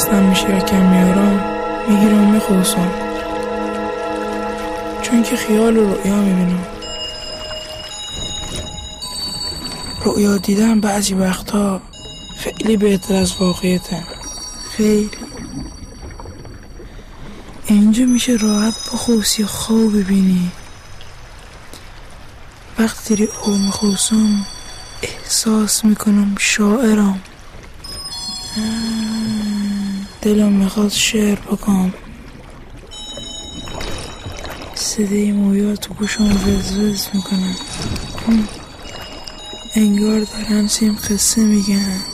[0.00, 1.40] خستم میشه یکم میارم
[1.88, 2.90] می‌گیرم میخوصم
[5.02, 6.66] چون که خیال و رؤیا می‌بینم.
[10.04, 11.80] رؤیا دیدن بعضی وقتا
[12.36, 14.04] خیلی بهتر از واقعیتن
[14.76, 15.10] خیلی.
[17.66, 20.50] اینجا میشه راحت بخوصی خواب ببینی.
[22.78, 24.46] وقتی داری او میخوصم
[25.02, 27.20] احساس می‌کنم شاعرم.
[30.22, 31.94] دلم می‌خواد شعر بکنم
[34.74, 37.54] صدای مویا تو گوشم وزوز می‌کنن
[39.74, 42.09] انگار دارن سیم قصه میگن.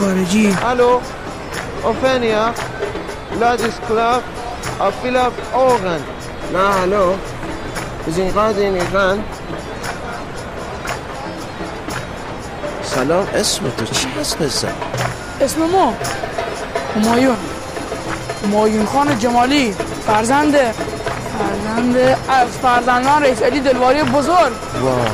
[0.00, 0.56] خارجی.
[0.70, 1.00] الو
[1.84, 2.52] اوفنیا
[3.40, 4.22] لادیس کلاب
[4.80, 6.00] افیلاف اوغن
[6.52, 7.14] نه الو
[8.06, 9.24] زین قادین ایران
[12.82, 14.72] سلام اسم تو چی هست نزد؟
[15.40, 15.94] اسم ما
[16.96, 17.36] همایون
[18.44, 19.74] همایون خان جمالی
[20.06, 20.54] فرزند
[21.38, 21.96] فرزند
[22.28, 24.52] از فرزندان رئیس علی دلواری بزرگ
[24.82, 25.06] واه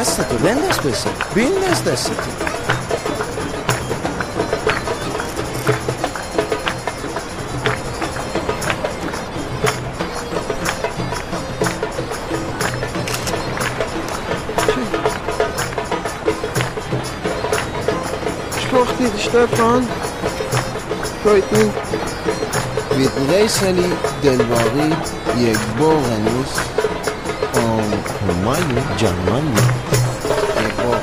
[0.00, 0.44] Neslidir?
[0.44, 1.08] Ben nesbesi?
[1.36, 2.16] Bin nesnesidir.
[18.62, 19.86] Sprach dir Stefan,
[21.22, 21.60] freut mich.
[22.96, 23.92] Mit Reisali
[24.22, 24.94] Delvari,
[25.36, 26.79] Yegboranus,
[28.58, 29.14] یک
[30.76, 31.00] باغ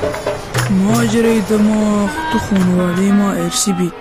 [0.70, 3.92] ماجرای دماغ تو خانواده ما ارسی بید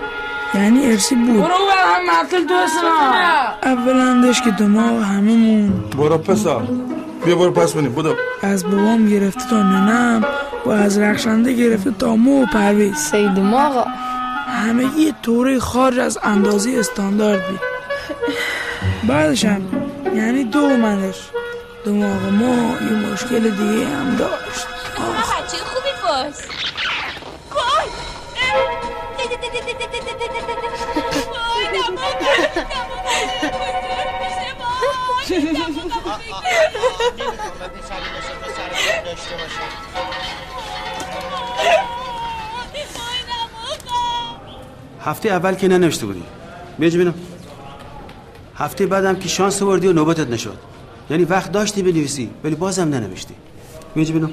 [0.56, 1.36] یعنی ارسی بود.
[1.36, 5.84] برو بر هم معطل تو اسنا اولندش که دماغ هممون.
[5.98, 6.60] برو پسر.
[7.26, 10.26] بیا برو پس بینیم بودو از بابام گرفته تا ننم
[10.66, 12.96] و از رخشنده گرفته تا مو و پرویز.
[12.96, 13.86] سید ماغا
[14.48, 17.60] همگی طوری خارج از اندازه استاندارد بود
[19.08, 19.62] بعدش هم
[20.16, 21.30] یعنی دومندش
[21.88, 24.68] دماغ ما یه مشکل دیگه هم داشت.
[24.98, 26.36] آخ بچه خوبی باش؟
[27.52, 27.88] وای!
[45.02, 46.24] هفته اول که ننوشته بودی.
[46.80, 47.14] ببینم
[48.56, 50.77] هفته بعدم که شانس آوردی و نوبتت نشد.
[51.10, 53.34] یعنی وقت داشتی بنویسی ولی بازم ننوشتی.
[53.96, 54.32] بیج ببینم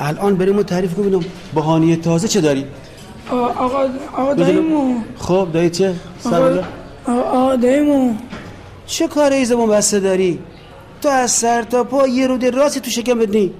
[0.00, 2.64] الان بریم و تعریف کن ببینم بهانه تازه چه داری؟
[3.30, 5.00] آقا آقا دایمو.
[5.18, 6.64] خب دایی چه؟ سر
[7.06, 8.14] آقا دایمو.
[8.86, 10.38] چه کاره زبون بسته داری؟
[11.02, 13.52] تو از سر تا پا یه روده راستی تو شکم بدنی.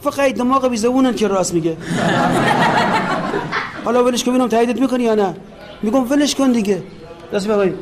[0.00, 1.76] فقط دماغ بی زبونن که راست میگه.
[3.84, 5.34] حالا ولش کن ببینم تاییدت می‌کنی یا نه؟
[5.82, 6.82] میگم ولش کن دیگه.
[7.32, 7.74] دست بقایی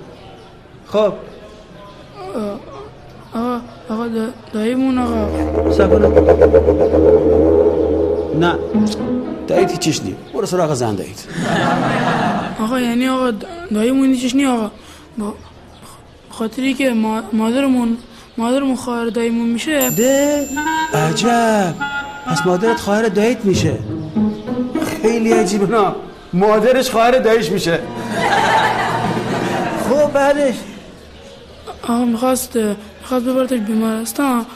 [0.87, 1.13] خب.
[3.35, 3.61] آقا
[3.91, 4.59] آقا دا-
[4.99, 5.27] آقا.
[8.41, 8.55] نه.
[9.49, 11.19] تایید هیچیش نی برو سراغ زن دایید
[12.61, 13.31] آقا یعنی آقا
[13.75, 14.71] دایمون هیچش نی آقا.
[15.19, 15.35] با
[16.31, 17.97] خاطری که ما- مادرمون
[18.39, 19.91] مادرمون خواهر دایمون میشه.
[19.91, 20.47] ده؟
[20.95, 21.75] عجب.
[22.27, 23.75] پس مادرت خواهر داییت میشه.
[25.03, 25.67] خیلی عجیبه.
[25.77, 25.93] نه.
[26.33, 27.79] مادرش خواهر داییش میشه.
[29.91, 30.55] خب بعدش.
[31.83, 32.59] آقا می‌خواست
[33.11, 34.47] می‌خواست ببرتش بیمارستان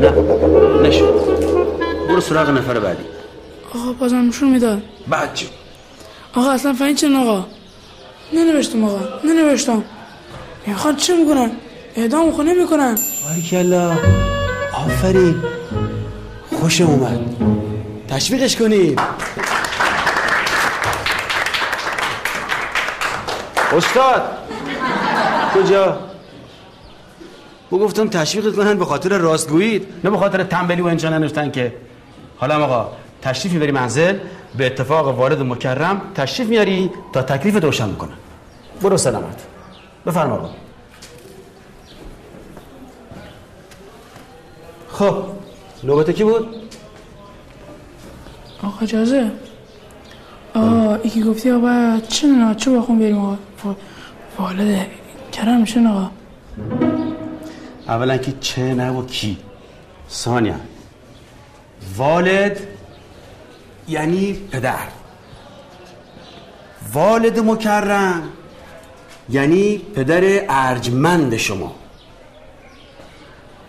[0.00, 1.14] نه نشد.
[2.08, 3.02] برو سراغ نفر بعدی.
[3.74, 4.82] آقا بازم نشون می‌داد.
[5.12, 5.46] بچه
[6.34, 7.46] آقا اصلا فهمید چه آقا؟
[8.32, 9.84] ننوشتم آقا ننوشتم.
[10.66, 11.50] می‌خواد چه می‌کنن
[11.96, 13.98] اعدام خونه می‌کنن باریکلا
[14.74, 15.42] آفرین.
[16.60, 17.20] خوش اومد.
[18.08, 18.96] تشویقش کنیم.
[23.76, 24.37] استاد
[25.62, 25.98] کجا؟
[27.70, 31.74] ما گفتم تشویقت کنن به خاطر راستگویید نه به خاطر تنبلی و انجا ننوشتن که
[32.36, 34.18] حالا آقا تشریف می‌بری منزل
[34.56, 38.12] به اتفاق وارد مکرم تشریف میاری تا تکلیف روشن می‌کنن
[38.82, 39.46] برو سلامت.
[40.06, 40.50] بفرما آقا.
[44.88, 45.24] خب
[45.84, 46.48] نوبت کی بود؟
[48.62, 49.30] آقا اجازه.
[50.54, 53.76] آقا یکی گفتی آقا چه نه چه بخون بریم آقا؟ وا-
[54.38, 54.86] والد
[55.32, 56.10] کرم میشه آقا؟
[57.88, 59.38] اولا که چه نه و کی؟
[60.10, 60.54] ثانیا.
[61.96, 62.60] والد
[63.88, 64.88] یعنی پدر.
[66.92, 68.22] والد مکرم
[69.28, 71.74] یعنی پدر ارجمند شما.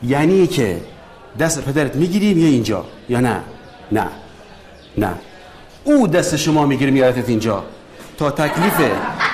[0.03, 0.81] یعنی که
[1.39, 3.39] دست پدرت می‌گیری میای اینجا؟ یا نه؟
[3.91, 4.07] نه.
[4.97, 5.13] نه.
[5.83, 7.63] او دست شما می‌گیره میارتت اینجا؟
[8.17, 8.91] تا تکلیف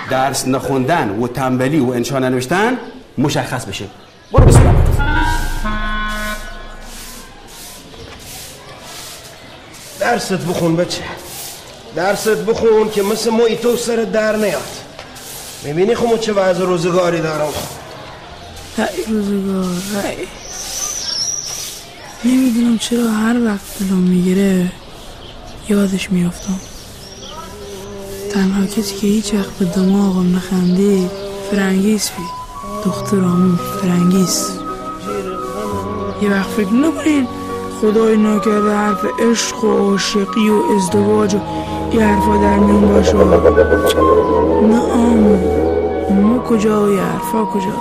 [0.10, 2.78] درس نخوندن و تنبلی و انشا ننوشتن
[3.18, 3.86] مشخص بشه.
[4.32, 4.86] برو سلامت
[10.00, 11.02] درست بخون بچه.
[11.96, 14.62] درست بخون که مثل ما تو سر در نیاد.
[15.64, 17.54] می‌بینی خب چه وضع روزگاری دارم.
[18.78, 20.06] ای روزگار
[22.24, 24.72] ای نمی‌دونم چرا هر وقت دلم می‌گیره
[25.70, 26.60] یادش میافتم.
[28.36, 31.12] تنها کسی که هیچ وقت به دماغم نخندید
[31.52, 32.28] فرنگیس بید
[32.86, 34.60] دخترامون فرنگیس
[36.22, 37.28] یه وقت فکر نکنین
[37.82, 41.40] خدای ناکرده حرف عشق و عاشقی و ازدواج و
[41.94, 43.14] یه حرفا در میون باشه.
[44.68, 45.38] نه آمو
[46.22, 47.78] ما کجا و یه حرفا کجا؟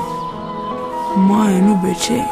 [1.16, 2.24] ما اینو بچه.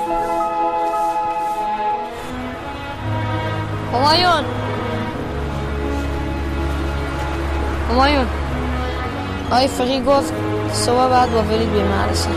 [3.92, 4.61] همایون.
[7.92, 8.26] همایون
[9.52, 10.32] ای فقی گفت
[10.72, 12.28] صبح بعد با فرید به مدرسه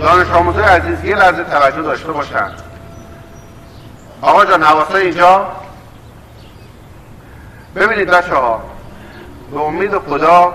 [0.00, 2.50] دانش آموزه عزیز یه لحظه توجه داشته باشن.
[4.22, 5.46] آقا جان حواسه اینجا؟
[7.76, 8.62] ببینید بچه ها
[9.52, 10.54] به امید خدا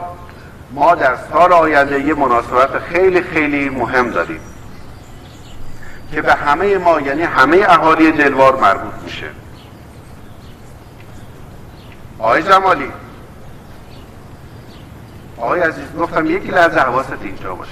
[0.72, 4.40] ما در سال آینده یه مناسبت خیلی خیلی مهم داریم.
[6.12, 9.30] که به همه ما یعنی همه اهالی دلوار مربوط میشه.
[12.20, 12.92] آقای جمالی.
[15.38, 17.72] آقای عزیز گفتم یکی لحظه حواست اینجا باشه.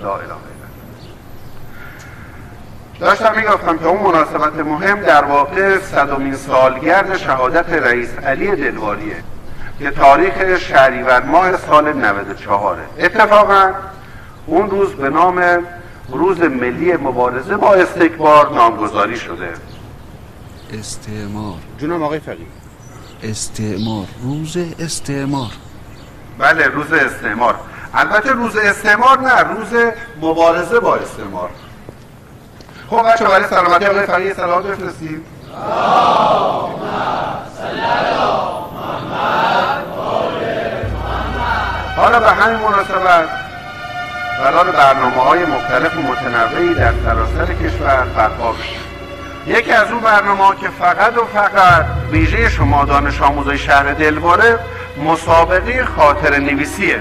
[0.00, 0.46] لا اله
[3.00, 9.16] داشتم می‌گفتم که اون مناسبت مهم در واقع صدومین سالگرد شهادت رئیس علی دلواریه
[9.78, 13.70] که تاریخ شهریور ماه سال 94 اتفاقا
[14.46, 15.42] اون روز به نام
[16.08, 19.52] روز ملی مبارزه با استکبار نامگذاری شده.
[20.72, 21.58] استعمار.
[21.78, 22.46] جونم آقای فقیه.
[23.22, 24.06] استعمار.
[24.22, 25.50] روز استعمار.
[26.38, 27.54] بله روز استعمار.
[27.94, 31.50] البته روز استعمار نه روز مبارزه با استعمار.
[32.90, 35.22] خب بچه برای سلامتی آقای فقیه سلام بفرستید.
[41.96, 43.45] حالا به همین مناسبت
[44.36, 48.54] قرار برنامه های مختلف و متنوعی در سراسر کشور برپا
[49.46, 54.58] یکی از اون برنامه ها که فقط و فقط ویژه شما دانش آموزای شهر دلواره
[55.04, 57.00] مسابقه خاطر نویسیه.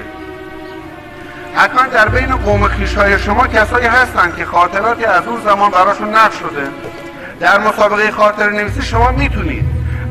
[1.56, 6.36] حتما در بین قوم خیشهای شما کسایی هستن که خاطراتی از اون زمان براشون نقش
[6.36, 6.68] شده.
[7.39, 9.65] در مسابقه خاطر نویسی شما می‌تونید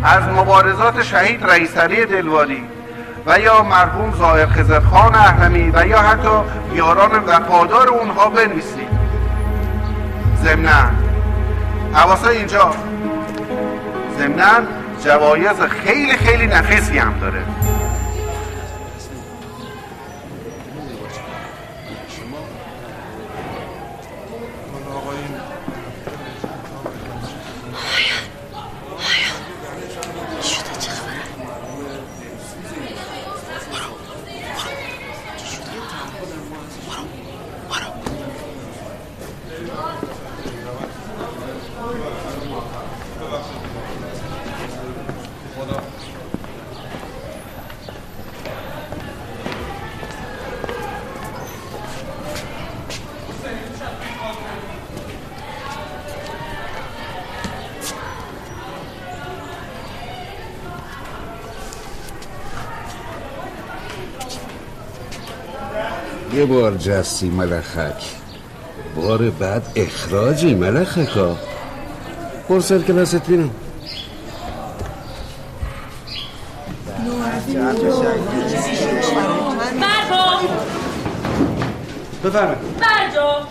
[0.04, 2.64] از مبارزات شهید رئیس علی دلواری
[3.26, 6.28] و یا مرحوم ظاهر خزرخان اهرمی و یا حتی
[6.75, 8.88] یاران وفادار اونها بنویسید.
[10.43, 10.90] ضمنا
[11.93, 12.75] حواسه اینجا.
[14.19, 14.66] ضمنا
[15.04, 17.43] جوایز خیلی خیلی نفیسی هم داره.
[66.45, 68.03] یه بار جستی ملخک؟
[68.97, 71.37] بار بعد اخراجی ملخکا.
[72.49, 73.51] پرسل کلاست بینم
[77.51, 78.03] مرجو
[82.25, 82.59] بفرمایید.
[82.81, 83.47] مرجو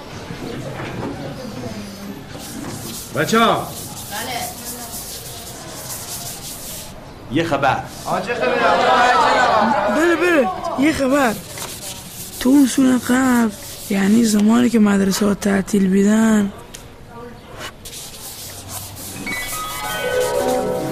[3.15, 3.67] بچه ها.
[7.31, 7.77] یه خبر.
[9.89, 10.47] بله بله.
[10.79, 11.33] یه خبر.
[12.43, 13.51] تو اون سون قبل
[13.89, 16.51] یعنی زمانی که مدرسه ها تعطیل بیدن.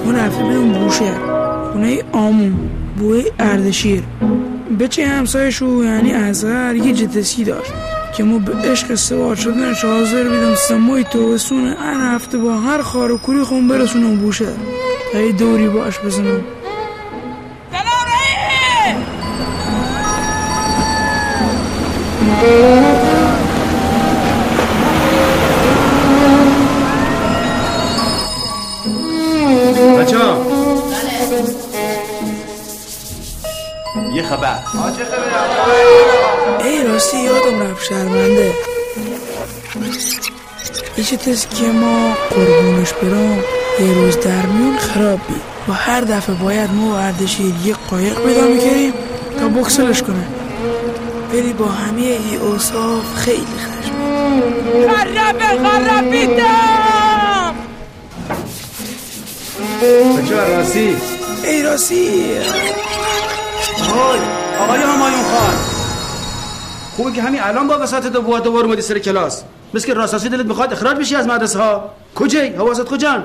[0.05, 1.13] ما رفته بودیم بوشه
[1.71, 4.03] خونه آمون بوی اردشیر.
[4.79, 7.71] بچه همسایشو یعنی ازغر یه جتسی داشت
[8.17, 10.55] که ما به عشق سوار شدنش حاضر بیدم.
[10.55, 14.53] سموی توسونه هر هفته با هر خار و کوری خون برسونم بوشه.
[15.13, 16.41] تا یه دوری باش بزنم.
[29.99, 30.41] بچه ها.
[34.13, 34.59] یه خبر.
[36.63, 38.53] ای راستی یادم رفت شرمنده.
[40.97, 43.43] یه چیز که ما؟ قربونش برام
[43.79, 48.19] یه روز در میون خراب بید و هر دفعه باید ما و اردشیر یه قایق
[48.19, 48.93] پیدا می‌کردیم
[49.39, 50.40] تا بکسلش کنه.
[51.33, 53.93] ولی با همه ای اوصاف خیلی خشم.
[54.87, 57.55] خرابه خرابیدم
[60.17, 60.95] بچه ها راستی
[61.43, 62.37] ای راستی
[63.89, 64.19] آقای
[64.59, 65.53] آقای همایون خان.
[66.95, 69.43] خوبه که همین الان با وسط دو بواد دوباره اومدی سر کلاس.
[69.73, 73.23] مثل که راساسی دلت می‌خواد اخراج بشی از مدرسه ها کجایی؟ حواست کجان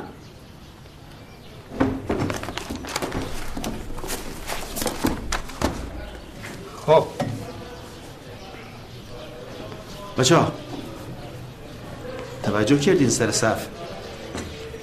[10.18, 10.52] بچه ها
[12.42, 13.66] توجه کردین سر صف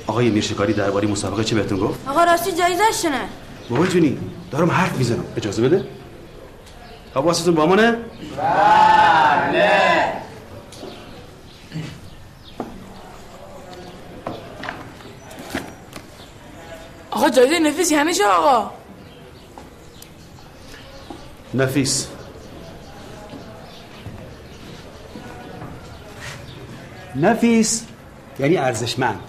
[0.08, 3.30] آقای میرشکاری درباره مسابقه چه بهتون گفت؟ آقا راستی جایزه شنه
[3.70, 4.18] بابا جونی
[4.52, 5.86] دارم حرف می‌زنم اجازه بده
[7.14, 7.98] خب، حواستون با منه؟
[8.38, 10.14] بله
[17.12, 18.72] آقا جایزه نفیس یعنی چه آقا؟
[21.54, 22.08] نفیس
[27.16, 27.84] نفیس
[28.40, 29.20] یعنی ارزشمند.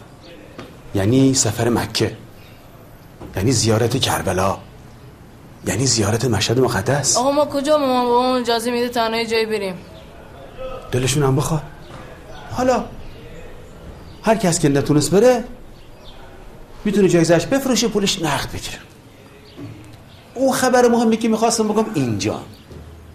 [0.94, 2.16] یعنی سفر مکه.
[3.36, 4.58] یعنی زیارت کربلا.
[5.66, 7.16] یعنی زیارت مشهد مقدس.
[7.16, 9.74] آقا ما کجا مامان بابامون اجازه میده تنها جایی بریم؟
[10.92, 11.62] دلشون هم بخواد.
[12.50, 12.84] حالا
[14.22, 15.44] هر کس که نتونست بره
[16.84, 18.78] می‌تونه جایزش بفروشه پولش نقد بگیره.
[20.34, 22.40] اون خبر مهمی که می‌خواستم بگم اینجا.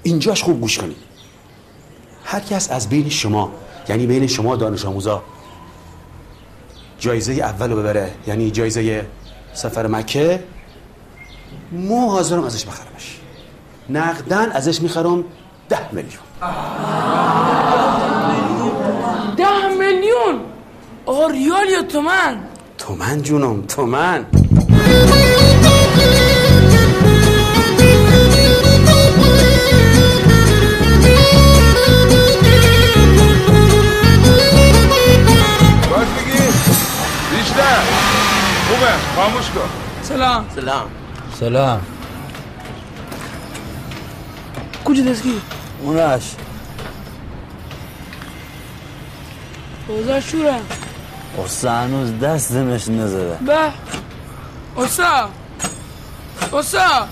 [0.04, 0.98] اینجاش خوب گوش کنید.
[2.24, 3.52] هر کس از بین شما
[3.90, 5.24] یعنی بین شما دانش آموزا.
[7.00, 8.12] جایزه اول رو ببره.
[8.28, 9.06] یعنی جایزه
[9.54, 10.44] سفر مکه.
[11.72, 13.20] مو حاضرم ازش بخرمش.
[13.90, 15.24] نقدن ازش می‌خرم
[15.70, 16.24] ده میلیون.
[19.38, 20.40] ده میلیون؟
[21.06, 22.38] آقا ریال یا تومن؟
[22.78, 24.26] تومن جونم تومن.
[38.70, 39.70] خوبه؟ خاموش کن
[40.02, 40.46] سلام.
[40.56, 40.90] سلام.
[41.40, 41.82] سلام.
[44.86, 45.42] کجا دستگی
[45.82, 46.24] اونش
[49.88, 50.56] اوزا شوره.
[51.46, 53.38] اصلا هنوز دستمش نزده.
[53.46, 53.58] به.
[54.76, 55.30] اوسا
[56.52, 57.08] اوسا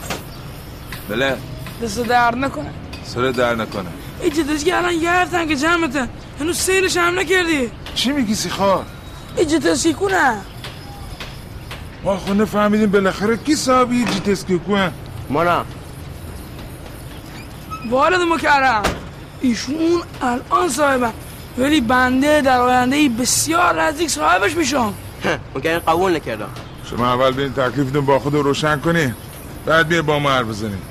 [1.10, 1.38] بله.
[1.84, 2.70] دست در نکنه.
[3.06, 3.90] سر در نکنه.
[4.22, 7.72] ایچه دستگی الان یه هفتن که جمعتن هنوز سیلش هم نکردی.
[7.96, 8.86] چی میگی سیخار
[9.38, 10.34] ایچه دستگی کنه
[12.08, 14.92] ما خونه فهمیدیم بالاخره کی صاحبی جی تسکی کن
[15.30, 15.66] مانا.
[17.90, 18.84] والد مکرم.
[19.42, 21.14] ایشون الان صاحبم
[21.58, 24.94] ولی بنده در آینده ای بسیار نزدیک صاحبش میشم.
[25.64, 26.50] این قبول نکردم
[26.90, 29.14] شما اول برین تکلیفتون با خود روشن کنی
[29.66, 30.82] بعد بیا با ما حرف بزنیم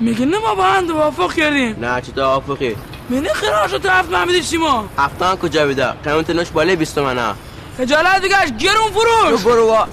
[0.00, 1.76] میگه نه ما با هم توافق کردیم.
[1.84, 2.76] نه چی توافقی
[3.10, 7.34] منی خیراش رو تو هفت محمدی چیما هفتان کجا بیده؟ قیمت نوش بالای بیست منه
[7.78, 9.42] خجالت بگش گرون فروش.
[9.42, 9.88] برو با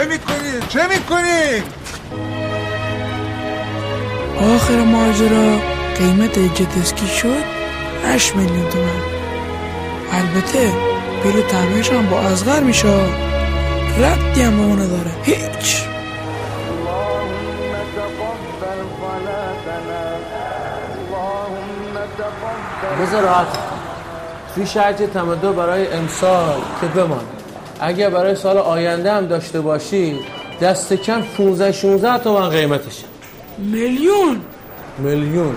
[0.00, 1.62] چه می‌کنی؟ چه می‌کنی؟
[4.54, 5.58] آخر ماجرا
[5.98, 7.44] قیمت جتسکی شد
[8.06, 9.02] 8 میلیون تومن.
[10.12, 10.72] البته
[11.22, 12.88] بیل تعمیرش هم با ازغر میشه.
[13.98, 15.84] ربطی هم به اون نداره هیچ.
[23.02, 23.46] بذار راحت
[24.54, 27.39] فیش هرچه تمدو برای امسال که بمان
[27.82, 30.20] اگر برای سال آینده هم داشته باشی
[30.60, 33.04] دست کم 15 16 تومن قیمتشه.
[33.58, 34.40] میلیون؟
[34.98, 35.54] میلیون.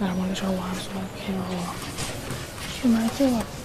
[0.00, 1.40] در موردش با هم صحبت کنیم.
[1.40, 1.72] آقا
[2.82, 3.57] چی مرکبه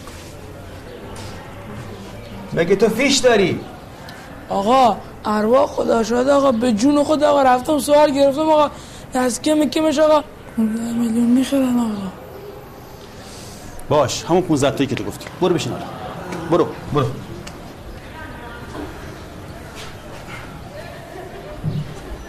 [2.56, 3.60] مگه تو فیش داری؟
[4.50, 8.72] آقا ارواح خدا شد آقا به جون خدا آقا رفتم سوال گرفتم آقا
[9.14, 10.24] دست کم کمش آقا.
[10.58, 12.08] 15 میلیون می‌خرن آقا.
[13.90, 15.26] باش همون 15 تایی که تو گفتی.
[15.42, 15.86] برو بشین حالا.
[16.52, 16.68] برو.
[16.94, 17.06] برو.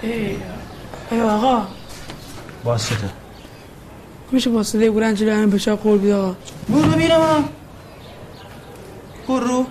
[0.02, 0.36] ای
[1.10, 1.62] ای آقا.
[2.64, 3.10] باز چته
[4.32, 6.34] میشه واسطه گرنج رو همین بچه قول بید آقا.
[6.68, 7.44] برو ببینم
[9.28, 9.66] برو.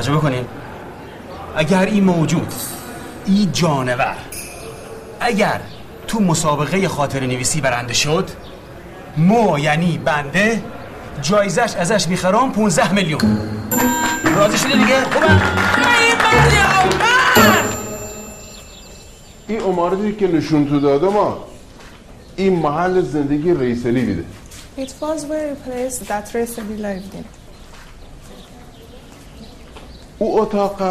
[0.00, 0.44] توجه بکنین.
[1.56, 2.52] اگر این موجود
[3.26, 4.16] این جانور
[5.20, 5.60] اگر
[6.08, 8.30] تو مسابقه خاطر نویسی برنده شد
[9.16, 10.62] مو یعنی بنده
[11.22, 13.20] جایزش ازش می‌خرم 15 میلیون.
[14.36, 15.26] راضی شده دیگه؟ خوبه؟
[19.48, 21.44] این امارتی که نشون تو داده ما
[22.36, 24.24] این محل زندگی ریسلی بیده
[24.78, 27.39] It was very place that recently lived in.
[30.22, 30.82] او اتاق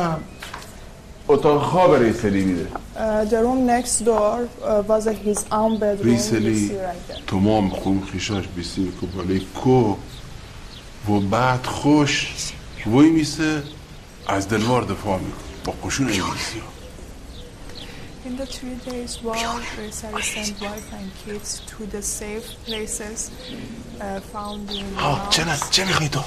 [1.27, 2.67] اتاق خواب ریسلی بیده
[2.99, 6.05] Uh, the room next door uh, was his own bedroom.
[6.05, 6.71] ریسلی.
[7.27, 9.95] تمام خون خیشاش بیسیر که بالای کو
[11.09, 12.13] و بعد خوش
[12.93, 13.63] وی میسه
[14.27, 16.78] از دلوار دفاع می‌کنه با قشون انگلیسی ها
[18.29, 19.35] In the three days war,
[19.79, 25.45] Resali sent wife and kids to the safe places uh, found in the ها چه
[25.45, 26.19] نه چه می‌خوای تو؟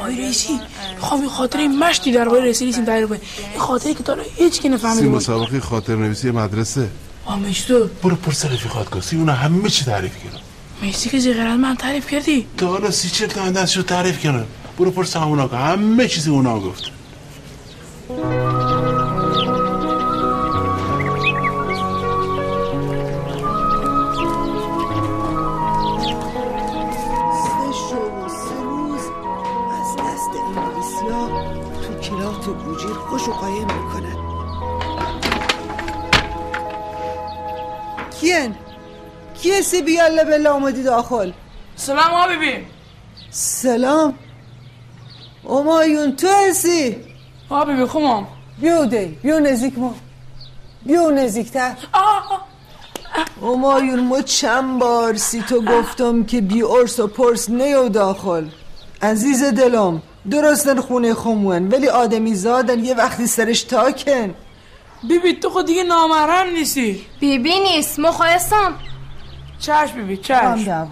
[0.00, 0.60] آی رئیسی
[0.94, 3.18] می‌خوام این خاطره مشتی درباره رسیدیم تعریف کنی
[3.50, 6.88] این خاطره که تا حالا هیچ کی سی نفهمیده بود مسابقه خاطر نویسی مدرسه
[7.24, 10.38] آمشتو برو پرس رفیقات کسی اونا همه چی تعریف کردن.
[10.82, 14.46] میسی که زیغیر از من تعریف کردی؟ تا حالا سی چل تا تعریف کردن.
[14.78, 16.90] برو پرس همونا که همه چیز اونا گفت.
[39.42, 41.32] کیه سی بیاله بلا اومدی داخل
[41.76, 42.66] سلام حبیبی
[43.30, 44.14] سلام.
[45.48, 46.96] امایون تو هستی
[47.50, 48.26] حبیبی خمام
[48.60, 49.94] بیو دی بیو نزدیک ما.
[50.86, 51.72] بیو نزدیکتر
[53.42, 58.44] امایون ما چند بار سی تو گفتم که بی ارس و پرس نیو داخل.
[59.02, 64.34] عزیز دلم درستن خونه خمون ولی آدمی زادن یه وقتی سرش تاکن.
[65.08, 67.06] بیبی تو خود دیگه نامحرم نیستی.
[67.20, 68.74] بیبی نیست مخواستم.
[69.60, 70.88] چشم بیبی چشم.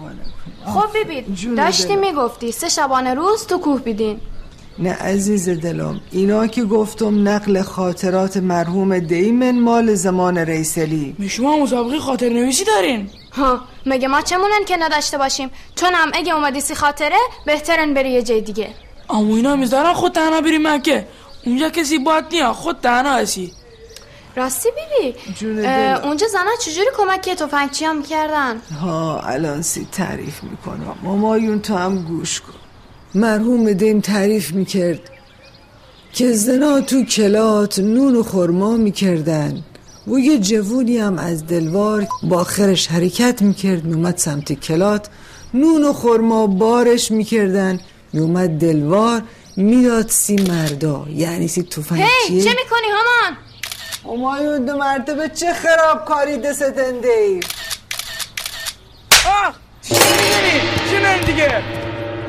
[0.65, 1.21] خب بیبی
[1.55, 1.95] داشتی.
[1.95, 4.19] می‌گفتی سه شبانه روز تو کوه بیدین.
[4.79, 11.15] نه عزیز دلم اینا که گفتم نقل خاطرات مرحوم دیمن مال زمان ریسلی.
[11.17, 13.09] می شما مسابقه خاطر نویسی دارین.
[13.33, 18.09] ها مگه ما چمونن که نداشته باشیم؟ چون هم اگه اومدی سی خاطره بهترن بری
[18.09, 18.69] یه جای دیگه.
[19.09, 21.07] اما اینا می‌ذارن خود تنها بری مکه.
[21.45, 23.51] اونجا کسی باد نیا خود تنها هستی.
[24.35, 25.15] راستی بیبی.
[26.03, 30.95] اونجا زنها چجوری کمکی تفنگچی هم می‌کردن؟ ها الان سی تعریف می‌کنم.
[31.03, 32.53] مامایون تو هم گوش کن.
[33.15, 34.99] مرحوم دیم تعریف می‌کرد
[36.13, 39.63] که زنا تو کلات نون و خورما می‌کردن.
[40.07, 43.85] و یه جوونی هم از دلوار با آخرش حرکت می‌کرد.
[43.85, 45.09] میومد سمت کلات
[45.53, 47.79] نون و خورما بارش می‌کردن.
[48.13, 49.21] میومد دلوار
[49.57, 51.05] می‌داد سی مردا.
[51.15, 53.37] یعنی سی توفنگچیه هی چه می‌کنی همان
[54.05, 57.39] همایون دو مرتبه چه خراب کاری دستنده ای
[59.25, 61.63] آه چی می‌کنی؟ چی می‌کنی دیگه؟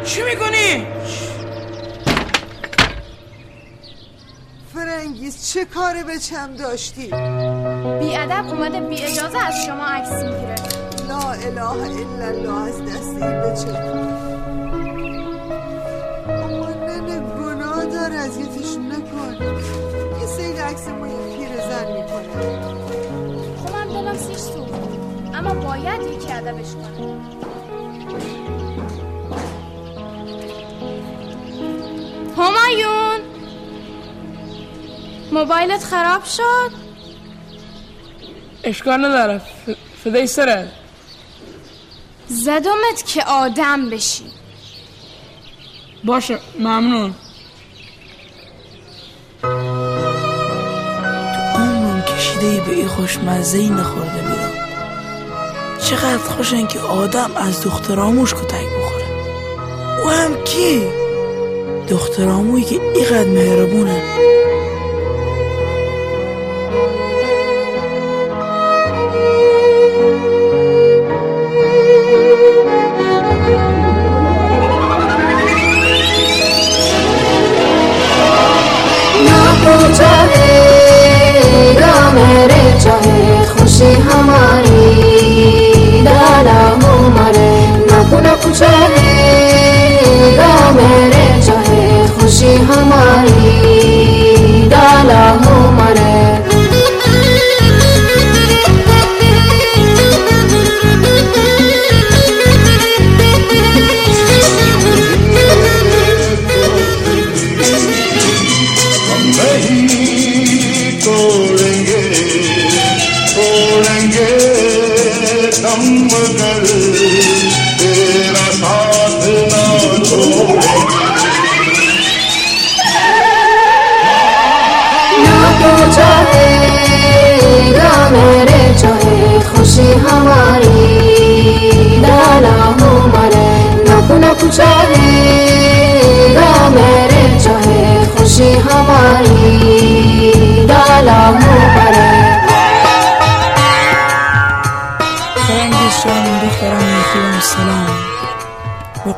[0.04, 0.86] چی می‌کنی؟
[4.74, 7.06] فرنگیز چه کاری به چم داشتی؟
[8.00, 10.54] بی ادب اومده بی اجازه از شما عکس می‌گیره
[11.08, 13.78] لا اله الا الله از دست این بچه
[16.28, 19.36] اما ننه گناه داره اذیتش نکن
[20.20, 21.06] یه سید عکس ما
[21.80, 24.74] پیرزن می‌کنه خب من دلم سیش سوخت.
[25.34, 27.20] اما باید یکی ادبش کنه
[32.36, 33.20] همایون!
[35.32, 36.70] موبایلت خراب شد؟
[38.64, 39.40] اشکال نداره.
[40.04, 40.68] فدای سرت
[42.28, 44.24] زدمت که آدم بشی.
[46.04, 47.14] باشه ممنون.
[52.46, 54.70] ای به این خوشمزه ای نخورده بیرم
[55.84, 59.06] چقدر خوشن که آدم از دختراموش کتک بخوره.
[60.02, 60.82] او هم کی؟
[61.88, 64.02] دختراموی که اینقدر مهربونه.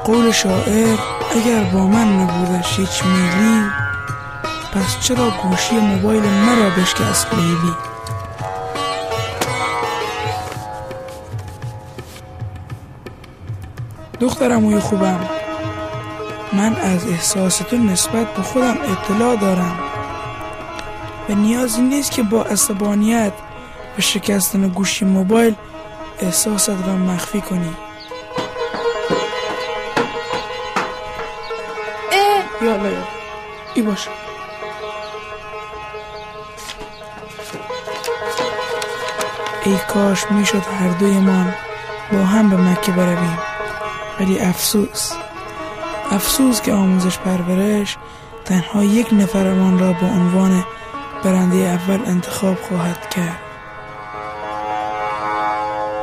[0.05, 0.99] قول شاعر
[1.31, 3.71] اگر با من نبودش هیچ میلی
[4.73, 7.75] پس چرا گوشی موبایل مرا بشکست لیلی
[14.21, 15.21] دخترم خوبم
[16.53, 19.79] من از احساس تو نسبت به خودم اطلاع دارم.
[21.29, 23.33] و نیازی نیست که با عصبانیت
[23.97, 25.55] به شکستن گوشی موبایل
[26.21, 27.92] احساست را مخفی کنی.
[33.83, 34.11] ای باشه
[39.65, 41.55] ای کاش می‌شد هر دویمان
[42.13, 43.39] با هم به مکه برویم.
[44.21, 45.13] ولی افسوس.
[46.11, 47.97] افسوس که آموزش پرورش
[48.45, 50.65] تنها یک نفرمان را به عنوان
[51.25, 53.41] برنده اول انتخاب خواهد کرد.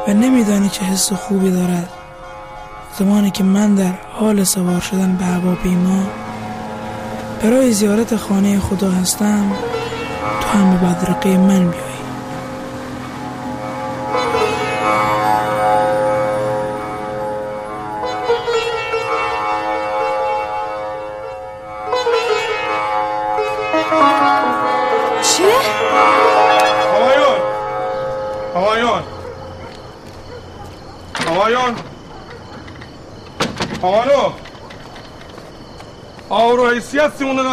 [0.07, 1.89] و نمیدانی چه حس خوبی دارد.
[2.99, 6.03] زمانی که من در حال سوار شدن به هواپیما
[7.43, 9.51] برای زیارت خانه خدا هستم
[10.41, 11.88] تو هم به بدرقه من بیایی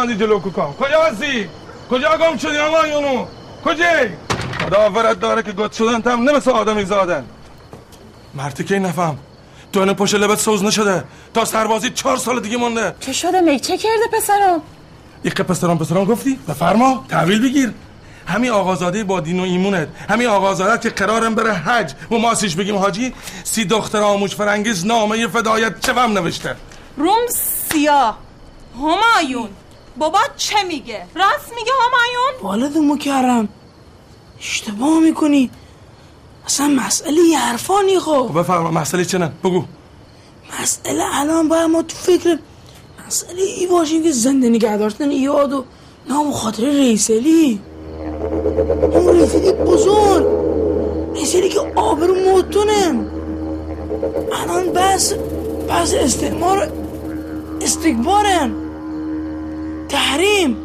[0.07, 1.49] نادی جلو کوکام کجا هستی؟
[1.89, 3.25] کجا گم شدی آقایونو؟
[3.65, 4.09] کجای؟
[4.59, 7.25] خدا آورت داره که گد شدن تم نمثل آدمی زادن.
[8.33, 9.17] مرتی که نفهم؟
[9.73, 11.03] تو اینه پشت لبت سوز نشده.
[11.33, 12.95] تا سربازی چهار سال دیگه مونده.
[12.99, 14.61] چه شده می چه کرده پسرم
[15.23, 17.05] یک پسران پسران گفتی؟ بفرما.
[17.09, 17.73] تحویل بگیر.
[18.27, 19.87] همین آقازاده با دین و ایمونت.
[20.09, 21.93] همین آقازاده که قرارم بره حج.
[22.11, 26.55] و ما سیش بگیم حاجی سی دختر آموش فرنگیز نامه فدایت چه نوشته؟
[26.97, 27.27] روم
[27.71, 28.17] سیاه.
[28.77, 29.49] همایون
[29.99, 33.49] بابا چه میگه؟ راست میگه همایون؟ والد مکرم.
[34.39, 35.49] اشتباه می‌کنی.
[36.45, 38.27] اصلا مسئله یه حرفانی خب.
[38.27, 39.63] خب بفرما مسئله چه نه؟ بگو.
[40.61, 42.39] مسئله الان باید ما تو فکر
[43.07, 45.65] مسئله ای باشیم که زنده نگه داشتن یاد و
[46.09, 47.61] نام و خاطر ریسلی.
[48.91, 50.25] اون ریسلی بزرگ.
[51.15, 53.07] ریسلی که آبرو موتونه
[54.43, 55.13] الان بس
[55.69, 56.71] بس استعمار
[57.61, 58.66] استکبارن.
[59.89, 60.57] تحریم.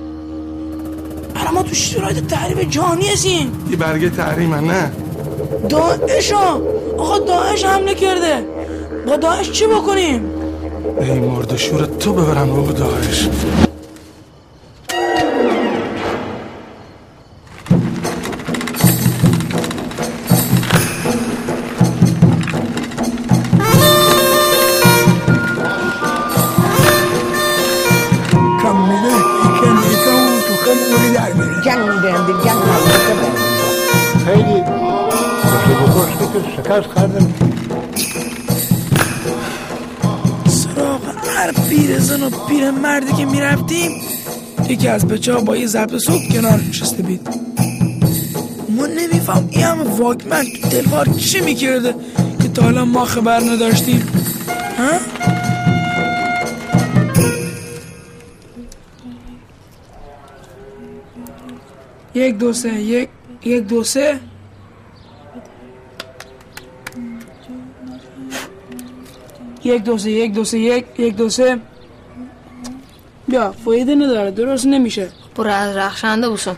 [1.37, 4.93] الان ما تو شرایط تحریم جهانی هستیم یه برگه تحریم نه؟
[5.69, 6.61] داعش ها.
[6.99, 8.47] آقا داعش حمله کرده.
[9.07, 10.25] با داعش چی بکنیم؟
[11.01, 13.29] ای مرد شور تو ببرن بابا داعش.
[42.93, 43.91] مردی که می‌رفتیم
[44.69, 47.29] یکی از بچه ها با یه ضبط صبح کنار نشسته بید
[48.69, 51.95] ما نمیفهم این همه واکمن تو تلوار چی می‌کرده
[52.43, 54.09] که تا حالا ما خبر نداشتیم.
[54.79, 54.99] ها؟
[62.15, 63.09] یک دو سه یک
[63.45, 64.21] یک دو سه.
[69.65, 71.72] یک دو سه یک دو سه یک یک دو سه.
[73.33, 76.57] بیا فایده نداره درست نمیشه برو از رخشنده بوسم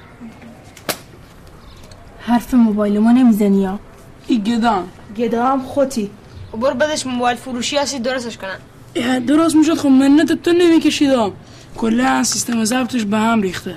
[2.21, 3.79] حرف موبایل ما نمی‌زنی یا
[4.27, 6.11] ای گدام گدا هم خوتی
[6.53, 8.59] خب برو بدش موبایل فروشی هستی درستش کنن
[9.19, 11.33] درست می‌شد خب منت تو نمیکشیدم
[11.77, 13.77] کلا سیستم ضبطش به هم ریخته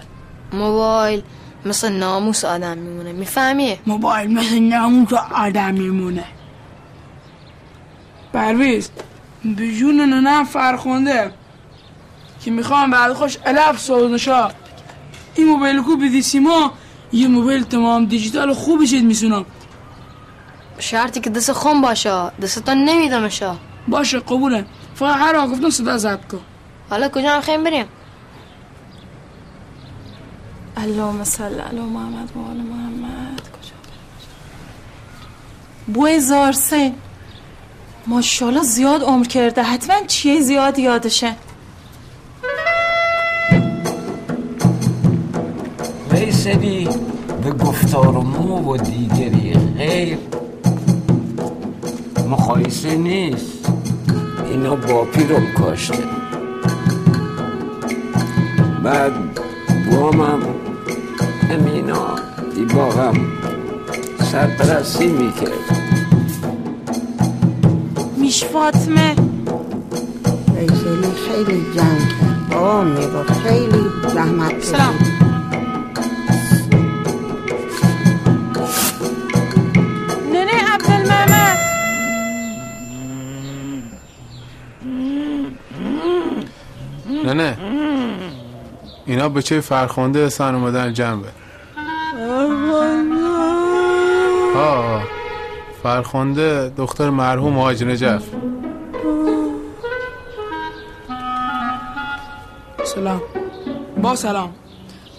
[0.54, 1.22] موبایل
[1.66, 6.24] مثل ناموس آدم میمونه می‌فهمی؟ موبایل مثل ناموس آدم میمونه
[8.34, 8.90] پرویز
[9.44, 11.32] به جون ننم فرخونده
[12.48, 14.52] که می‌خوام بعد خوش الف سوزنشا
[15.36, 16.72] این موبایل کو بدی سیما
[17.14, 19.46] یه موبایل تمام دیجیتال خوبی شد میسونم.
[20.80, 23.52] شرطی که دست خون باشه دست تو نمیدمشه
[23.88, 24.66] باشه قبوله.
[24.96, 26.40] فقط هر آن گفتم صدا ضبط کن.
[26.90, 27.86] حالا کجا می‌خوایم بریم؟
[30.78, 33.42] اللهم صل علی محمد و آل محمد.
[33.42, 33.76] کجا
[35.88, 36.96] بوی زارسین
[38.08, 39.64] ماشاءالله زیاد عمر کرده.
[39.64, 41.36] حتما چیه زیاد یادشه.
[46.48, 46.88] رسیدی
[47.44, 50.18] به گفتار و مو و دیگری غیر.
[52.30, 53.70] مقایسه نیست.
[54.50, 56.04] اینا با پیرم کاشته.
[58.84, 59.12] بعد
[59.90, 60.40] بوامم
[61.52, 62.16] امینا
[62.56, 63.14] دیباغم
[64.32, 65.52] سرپرستی می‌کرد.
[68.18, 69.16] میش فاطمه.
[70.56, 72.12] فیصلی خیلی جنگ
[72.52, 73.84] بابا میگو خیلی
[74.14, 74.64] زحمت.
[74.64, 75.07] سلام.
[89.28, 91.28] اینا به چه فرخونده سن اومدن جنبه
[94.56, 95.02] ها
[95.84, 98.24] فرخونده دختر مرحوم حاج نجف.
[102.84, 103.22] سلام.
[104.02, 104.54] با سلام.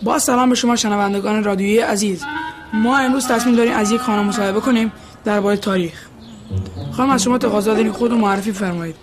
[0.03, 2.25] با سلام به شما شنوندگان رادیویی عزیز.
[2.73, 4.93] ما امروز تصمیم داریم از یک خانم مصاحبه کنیم
[5.25, 6.07] درباره تاریخ.
[6.93, 8.97] خانم از شما تقاضا داریم خود رو معرفی فرمایید.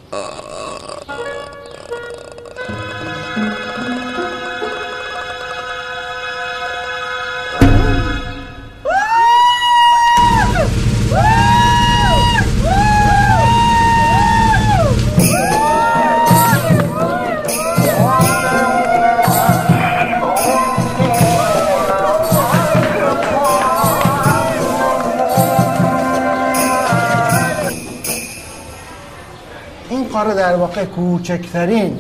[30.76, 32.00] واقع کوچکترین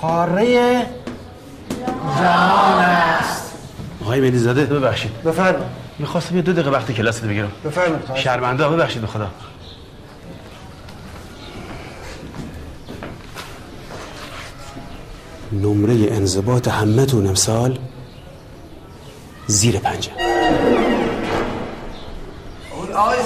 [0.00, 0.86] قاره
[2.18, 3.52] جهان است.
[4.02, 5.22] آقای ملیزاده ببخشید.
[5.22, 5.66] بفرمایید.
[5.98, 7.52] می‌خواستم یه دو دقیقه وقت کلاس رو بگیرم.
[7.64, 9.30] بفرمایید شرمنده ببخشید به خدا.
[15.52, 17.78] نمره انضباط همتون امسال
[19.46, 20.10] زیر پنجه.
[22.94, 23.25] ما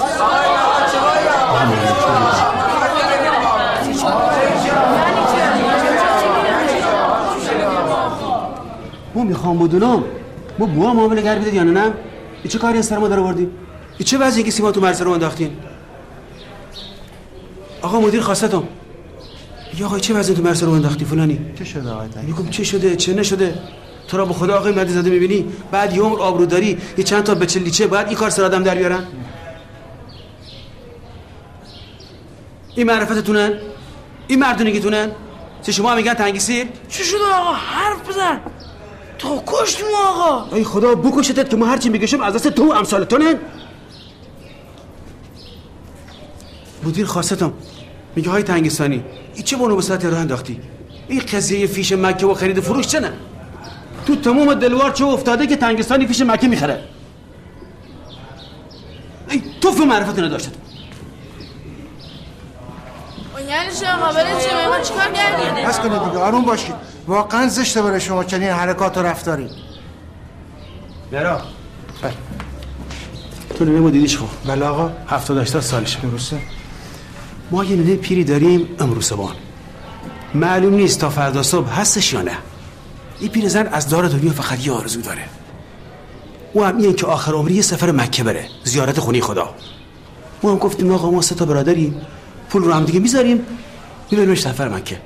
[9.40, 10.04] می‌خوام بدونم
[10.58, 11.92] ما بوا معامله گر بیدید یا نه؟
[12.42, 13.50] ای چه کاری از سر ما در آوردیم
[13.98, 15.50] ای چه وضعی که سیما تو مرسه رو انداختین؟
[17.82, 18.62] آقا مدیر خواستم
[19.78, 22.96] یا آقا چه وضعی تو مرسه رو انداختی فلانی؟ چه شده آقای میگم چه شده؟
[22.96, 23.54] چه نشده؟
[24.08, 27.22] تو را به خدا آقای مدی زاده می‌بینی؟ بعد یه عمر آبرو داری یه چند
[27.22, 29.04] تا بچه لیچه باید این کار سر آدم در بیارن؟
[32.76, 33.52] این معرفتتونن؟
[34.28, 35.10] این مردونگیتونن؟
[35.62, 38.40] چه شما میگن تنگیسی؟ چی شده آقا؟ حرف بزن!
[39.20, 40.56] تو کشتیم آقا.
[40.56, 43.34] ای خدا بکشتت که ما هرچی میگشم از دست تو و امثالتونه
[46.84, 47.52] مدیر خواستم.
[48.16, 49.04] میگه های تنگستانی
[49.34, 50.60] این چه بانو به ساعت راه انداختی؟
[51.08, 53.12] این قضیه فیش مکه و خرید فروش چه
[54.06, 56.84] تو تمام دلوار چه افتاده که تنگستانی فیش مکه می‌خره؟
[59.30, 60.52] ای توف معرفت نداشتت
[63.50, 65.08] یعنی چه آقا برای چی؟ ما چیکار
[65.68, 66.74] بس کنید دیگه آروم باشید.
[67.06, 69.50] واقعا زشته برای شما چنین حرکات و رفتاری.
[71.12, 71.40] برا
[73.58, 74.26] تو نمه ما دیدیش خب.
[74.46, 74.90] بله آقا.
[75.08, 75.98] 70 80 سالشه.
[76.00, 76.38] درسته.
[77.50, 79.34] ما یه ننه پیری داریم امروز بان
[80.34, 82.38] معلوم نیست تا فردا صبح هستش یا نه.
[83.20, 85.24] این پیرزن از دار دنیا فقط یه آرزو داره.
[86.52, 88.44] او هم اینه که آخر عمری یه سفر مکه بره.
[88.64, 89.54] زیارت خونی خدا.
[90.42, 92.00] ما هم گفتیم آقا ما سه تا برادریم.
[92.50, 93.46] پول رو هم دیگه می‌ذاریم.
[94.10, 95.00] میبریمش سفر مکه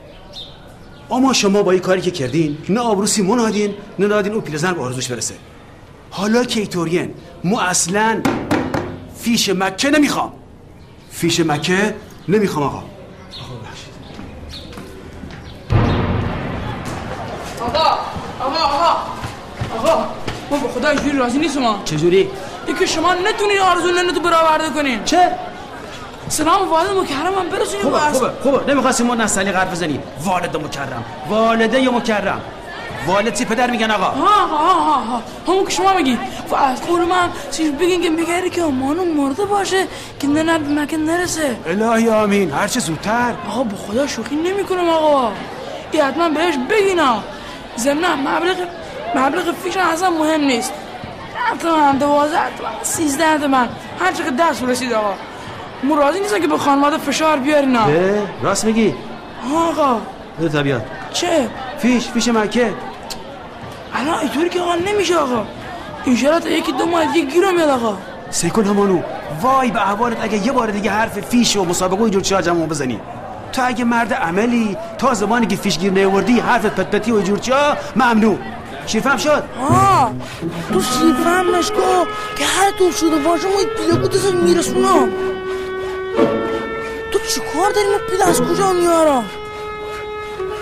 [1.11, 4.83] اما شما با این کاری که کردین نه آبروسی منادین نه نادین اون پیرزن به
[4.83, 5.35] آرزوش برسه.
[6.11, 7.14] حالا که ایطورین
[7.45, 8.21] ما اصلا
[9.21, 10.33] فیش مکه نمی‌خوام.
[11.11, 11.95] فیش مکه
[12.29, 12.83] نمی‌خوام آقا.
[17.61, 17.99] آقا
[18.41, 18.93] آقا آقا
[19.79, 20.05] آقا
[20.51, 22.29] ما به خدا اینجوری راضی نیستم چجوری؟
[22.66, 25.05] اینکه شما نتونین آرزو تو برآورده کنین.
[25.05, 25.31] چه؟
[26.35, 27.99] سلام والد مکرم هم برسونیم خوبه.
[27.99, 32.41] خوبه خوبه نمی‌خواستیم ما نستعلی حرف بزنیم والد مکرم والده یا مکرم؟
[33.07, 36.18] والد چی پدر میگن آقا؟ ها ها ها ها همون که شما میگی.
[36.51, 39.87] و از قول من چیز بگین که بگیری که مانو مرده باشه
[40.20, 41.57] که نه به مکن نرسه.
[41.66, 42.51] الهی آمین.
[42.51, 43.35] هر چه زودتر.
[43.51, 45.32] آقا به خدا شوخی نمی کنم آقا.
[45.93, 47.22] ای حتما بهش بگینا
[47.78, 48.57] ضمنا مبلغ
[49.14, 50.72] مبلغ فیش اصلا مهم نیست.
[51.35, 53.68] ده تومن دوازده تومن سیزده تومن
[54.01, 55.14] هر چقدر دست رسید آقا.
[55.85, 57.93] مو راضی نیستن که به خانواده فشار بیارینا اه،
[58.43, 58.95] راست میگی؟
[59.55, 60.01] آقا.
[60.41, 60.82] بده طبیعت.
[61.12, 62.72] چه؟ فیش فیش مکه.
[63.95, 65.45] الان اینطوری که آقا نمیشه آقا.
[66.05, 67.97] این تا یکی دو ماه دیگه گیرم میاد آقا.
[68.30, 69.01] سیکل همانو.
[69.43, 72.66] وای به احوالت اگه یه بار دیگه حرف فیش و مسابقه و اینجور چیزا جمع
[72.66, 73.01] بزنی.
[73.53, 77.39] تو اگه مرد عملی تا زمانی که فیش گیر نیوردی حرف پت پتی و اینجور
[77.39, 78.39] چیزا ممنوع.
[78.87, 80.12] شیرفهم شد؟ ها
[80.72, 81.80] تو سیفرم نشکو
[82.39, 85.09] که هر طور شده باشه ما این پیله بودست میرسونم.
[87.29, 89.25] چی کار داری ما پیله از کجا میارم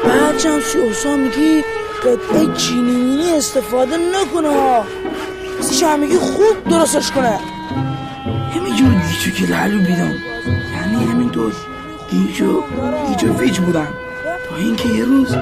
[0.04, 1.64] بعد جمع سی اوسا میگی
[2.02, 4.84] قطعه چینی مینی استفاده نکنه ها.
[5.58, 7.38] مثل همگی خوب درستش کنه.
[8.54, 10.14] همینجور گیجو که لالو بیدم
[10.74, 11.54] یعنی همین دوز
[12.10, 12.62] گیجو
[13.08, 13.88] گیجو ویج بودم
[14.50, 15.36] تا اینکه یه روز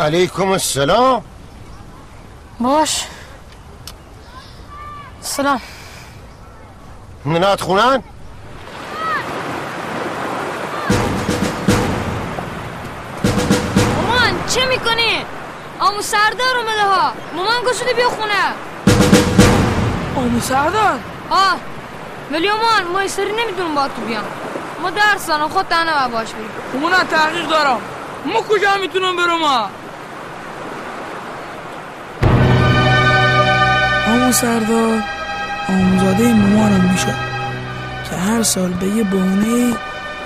[0.00, 1.22] علیکم السلام.
[2.60, 3.04] باش.
[5.20, 5.60] سلام.
[7.24, 8.02] منات خونن
[13.96, 15.24] مامان چه می‌کنی؟
[15.80, 17.12] آمو سردار اومده ها.
[17.36, 18.54] مامان گشته بیا خونه.
[20.16, 20.98] آمو سردار؟
[21.30, 21.56] آه.
[22.32, 24.24] ولی مامان ما سری نمی‌تونم با تو بیام.
[24.82, 26.82] ما درس دارم خود تنه باش بریم.
[26.82, 27.80] من تحقیق دارم.
[28.24, 29.70] ما کجا می‌تونم برم ها؟
[34.32, 35.02] سردار
[35.68, 37.14] آموزاده مامانم میشه.
[38.10, 39.74] که هر سال به یه بهونه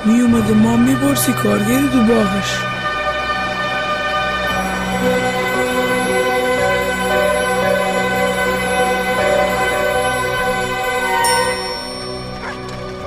[0.05, 2.59] می اومده ما می‌پرسی کارگری تو باغش.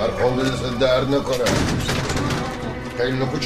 [0.02, 1.46] هر خونده دست درد نکنه.
[2.98, 3.38] خیلی نکو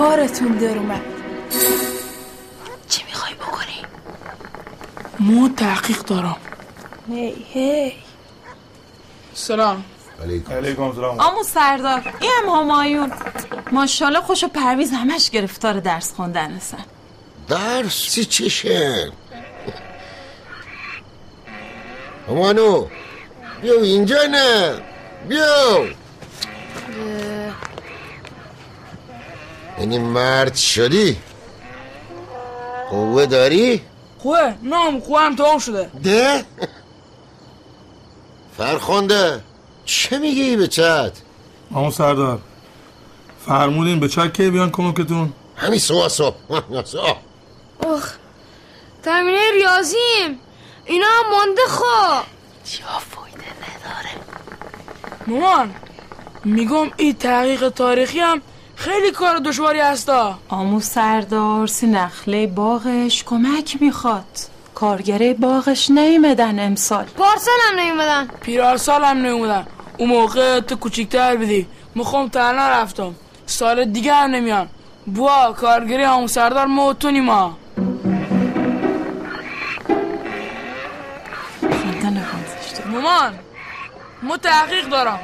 [0.00, 1.00] کارتون در اومد.
[2.88, 3.84] چی می‌خوای بکنی؟
[5.20, 6.36] ما تحقیق دارم.
[7.08, 7.92] هی هی.
[9.34, 9.84] سلام.
[10.22, 10.92] علیکم.
[10.94, 13.12] سلام آمو سردار این هم همایون.
[13.72, 16.84] ماشاءالله خوش و پرویز همش گرفتار درس خوندن هستن
[17.48, 19.12] درس؟ چی چشه؟
[22.28, 22.86] همانو
[23.62, 24.80] بیا اینجا نه.
[25.28, 25.86] بیا
[29.80, 31.16] یعنی مرد شدی؟
[32.90, 33.82] قوه داری؟
[34.18, 35.90] خوبه نام خوبه هم تمام شده.
[36.02, 36.44] ده؟
[38.58, 39.40] فرخونده
[39.84, 41.12] چه میگی به چت؟
[41.74, 42.38] آمو سردار
[43.46, 46.36] فرمودین به چک کی بیان کمکتون؟ همین صبح صبح.
[46.84, 47.16] صبح
[47.80, 48.16] اخ
[49.02, 50.38] تمرین ریاضیم.
[50.84, 52.24] اینا هم مانده خب
[55.26, 55.74] مامان
[56.44, 58.42] میگم این تحقیق تاریخی هم
[58.80, 60.38] خیلی کار دشواری هستا.
[60.48, 64.38] آمو سردار سی نخله باغش کمک می‌خواد.
[64.74, 67.04] کارگره باغش نیمدن امسال.
[67.04, 68.28] پارسال هم نیومدن.
[68.40, 69.66] پیرارسال هم نیومدن.
[69.98, 71.66] اون موقع تو کوچیکتر بدی
[71.96, 73.14] مخوام تنها رفتم.
[73.46, 74.68] سال دیگه هم نمیان
[75.06, 76.86] بوا کارگری همون سردار ما.
[76.86, 77.58] و تو نیما
[82.86, 83.34] مامان
[84.22, 85.18] ما تحقیق دارم.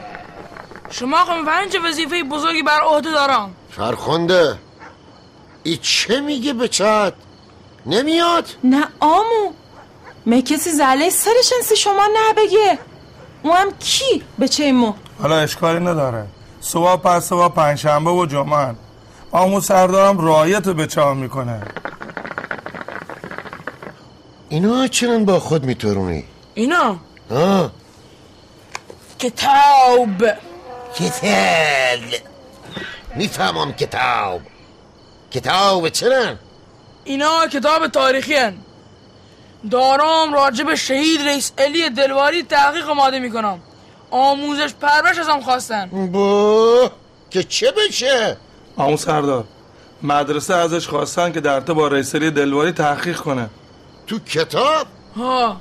[0.90, 3.54] شما خب می‌فهمین چه وظیفه بزرگی بر عهده دارم.
[3.70, 4.58] فرخنده
[5.62, 7.12] ای چه میگه به چت؟
[7.86, 9.52] نمیاد؟ نه آمو.
[10.26, 12.78] می کسی زله سرش انسی شما نبگه؟
[13.42, 16.26] او هم کی به چه مو؟ حالا اشکالی نداره.
[16.60, 18.74] صبح پس صبح پنجشنبه و جمعه.
[19.30, 21.60] آمو سردارم رایت به چه می‌کنه؟
[24.48, 26.24] اینا چرا با خود میترونی؟
[26.54, 26.96] اینا؟
[27.30, 27.70] آه.
[29.18, 30.22] کتاب.
[30.98, 32.20] کتاب
[33.16, 34.40] می‌فهمم کتاب.
[35.30, 36.34] کتاب چرا؟
[37.04, 38.58] اینا کتاب تاریخی هن.
[39.70, 43.60] دارم راجب شهید رئیس علی دلواری تحقیق آماده می‌کنم.
[44.10, 46.10] آموزش پرورش ازم خواستن.
[46.12, 46.90] با
[47.30, 48.36] که چه بشه؟
[48.76, 49.44] آمو سردار
[50.02, 53.50] مدرسه ازش خواستن که در با رئیسلی دلواری تحقیق کنه.
[54.06, 54.86] تو کتاب؟
[55.16, 55.60] ها.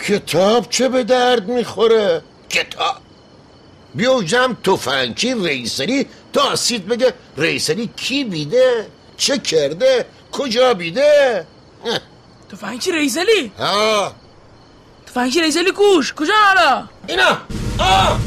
[0.00, 3.05] کتاب چه به درد می‌خوره؟ کتاب.
[3.96, 8.86] بیا جمع تفنگچی رئیسری تا اسید بگه رئیسری کی بیده؟
[9.16, 11.46] چه کرده؟ کجا بیده؟
[12.52, 14.12] تفنگچی رئیس علی ها.
[15.06, 17.38] تفنگچی رئیس علی کوش کجا حالا؟ اینا.
[17.78, 18.18] آه.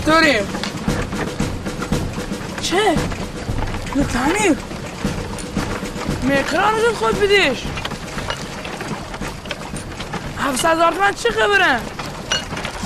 [0.00, 0.65] چطوری
[2.66, 2.96] چه؟
[3.96, 4.56] نه تعمیر.
[6.22, 7.62] میکران شد خود بیدیش
[10.38, 11.80] هفتصد هزار تومن چه خبره؟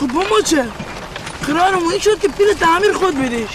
[0.00, 0.64] خب با ما چه؟
[1.46, 3.50] قرارمون این شد که پیل تعمیر خود بیدیش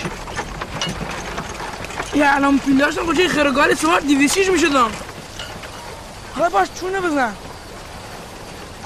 [2.16, 4.92] یه الان پیل داشتم کجای خیرگالی سوار دیویسیش می‌شدم.
[6.36, 7.34] حالا باش چونه بزن.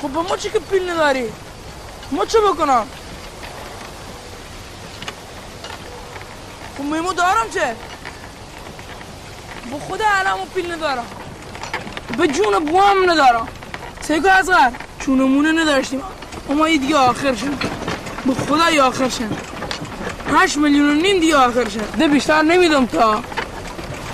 [0.02, 1.26] خب ما چی که پیل نداری؟
[2.12, 2.88] ما چه بکنم؟
[6.84, 7.76] میمو دارم چه
[9.72, 11.06] با خود علمو پیل ندارم.
[12.18, 13.48] به جون بوام ندارم.
[14.02, 16.02] سیگو ازغر چونمونه نداشتیم.
[16.50, 17.58] اما این دیگه آخر شد.
[18.26, 19.50] به خدای آخر شد.
[20.34, 21.92] هشت میلیون و نیم دیگه آخر شد.
[22.00, 23.24] ده بیشتر نمیدم تا.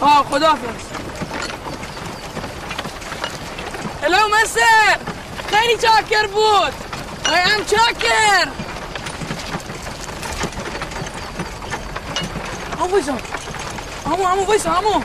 [0.02, 0.58] آه خدا
[4.04, 4.98] هلو مستر
[5.52, 6.74] خیلی چاکر بود.
[7.26, 8.65] I am چاکر.
[12.80, 13.18] همو وایسا
[14.06, 15.02] همو همو وایسا همو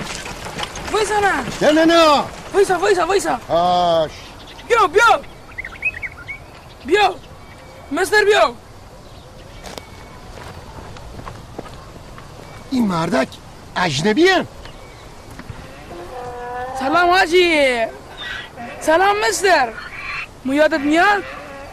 [0.92, 4.10] وایسا نه نه نه نه وایسا وایسا وایسا آش
[4.68, 5.20] بیا بیا
[6.84, 7.14] بیا
[7.92, 8.54] مستر بیا
[12.70, 13.28] این مردک
[13.76, 14.46] اجنبیه
[16.80, 17.84] سلام حاجی.
[18.80, 19.68] سلام مستر.
[20.44, 21.22] مو یادت میاد؟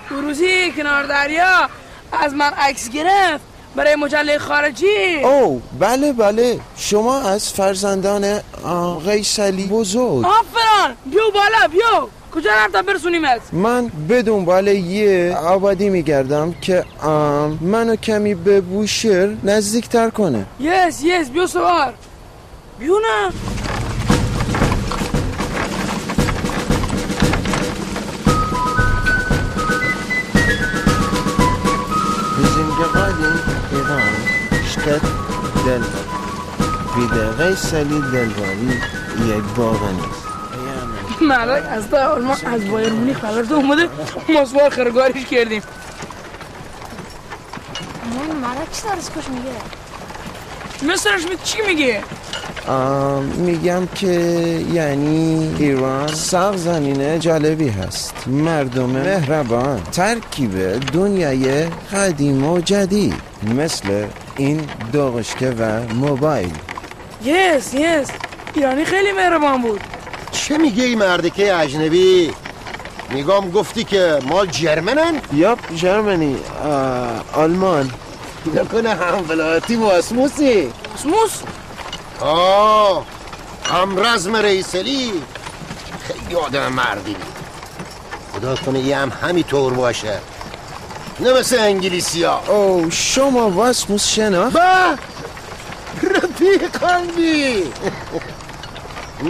[0.09, 1.69] اون روزی کنار دریا
[2.11, 3.43] از من عکس گرفت.
[3.77, 6.59] برای مجله خارجی؟ او بله بله.
[6.77, 10.25] شما از فرزندان آقای سلی بزرگ.
[10.25, 17.57] آفران بیا بالا بیا کجا رفتم برسونیمت من به دنبال یه آبادی میگردم که آم،
[17.61, 20.45] منو کمی به بوشهر نزدیکتر کنه.
[20.59, 21.29] یس یس.
[21.29, 21.93] بیا سوار.
[22.79, 23.31] بیا نه.
[34.87, 35.01] شتت
[35.65, 36.05] دلوار
[36.95, 37.29] بیده.
[37.29, 38.69] آقای سلی دلواری
[39.27, 40.27] یک باغ نیست.
[41.21, 43.89] مالک از تا ما از بایر مونیخ خبرت اومده.
[44.29, 45.61] ما سوار خرگاریش کردیم.
[48.03, 52.01] اما مالک چی دارست کش میگه؟ مستر شمیت چی میگه؟
[53.35, 54.11] میگم که
[54.73, 58.13] یعنی ایران سرزمین جالبی هست.
[58.27, 63.21] مردم مهربان ترکیب دنیای قدیم و جدید.
[63.55, 64.05] مثل
[64.37, 66.53] این داغشکه و موبایل.
[67.23, 68.07] یس یس.
[68.53, 69.81] ایرانی خیلی مهربان بود.
[70.31, 72.33] چه میگه این مردکه اجنبی؟
[73.09, 76.37] میگم گفتی که مال جرمنن؟ یاپ جرمنی.
[77.33, 77.91] آلمان.
[78.55, 80.69] نکنه هم ولایتی و اسموسی.
[80.95, 81.41] اسموس؟
[82.19, 83.05] آه
[83.63, 85.11] هم رزم ریسلی.
[86.07, 87.15] خیلی آدم مردی.
[88.33, 90.19] خدا کنه یه هم همینطور باشه.
[91.19, 94.95] نه مثل انگلیسی ها او شما واسموس شنا با
[96.03, 97.63] رفیق قلبی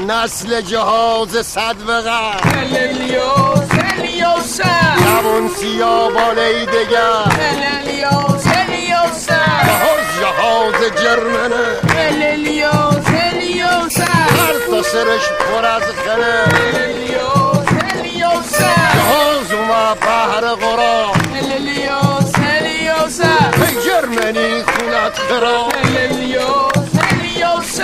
[0.08, 4.62] نسل جهاز صدوقه هلیلیوس هلیلیوس
[5.06, 15.66] جوان سیا باله دگر هلیلیوس هلیلیوس جهاز جهاز جرمنه هلیلیوس هلیلیوس هر تا سرش پر
[15.66, 17.47] از خنه
[19.68, 23.22] ما طاهر غرام اليوس اليوس
[23.70, 26.74] الجرماني خلعت خرام اليوس
[27.12, 27.82] اليوس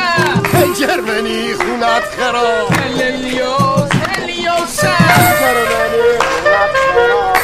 [0.63, 2.67] الجرماني خلعت خرام
[2.99, 7.42] اليوس اليوس الجرماني خلعت خرام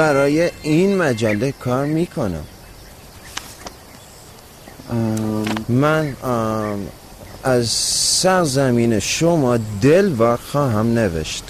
[0.00, 2.44] برای این مجله کار می‌کنم
[5.68, 6.88] من ام،
[7.44, 7.68] از
[8.22, 11.44] سرزمین شما دلوار خواهم نوشت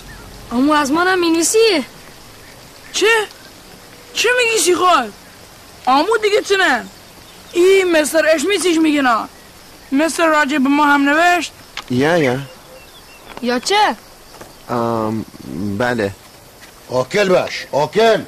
[0.52, 1.84] اما از منم مینیسی
[2.92, 3.06] چه؟
[4.14, 5.10] چه میگی سیخال؟
[5.86, 6.84] آمو دیگه چه نه؟
[7.52, 9.28] این مستر اشمیسیش میگه نه
[9.92, 11.52] مستر راجع به ما هم نوشت
[11.90, 12.38] یا یا
[13.42, 13.96] یا چه؟
[14.70, 15.24] ام،
[15.78, 16.10] بله
[16.88, 18.22] آکل باش آکل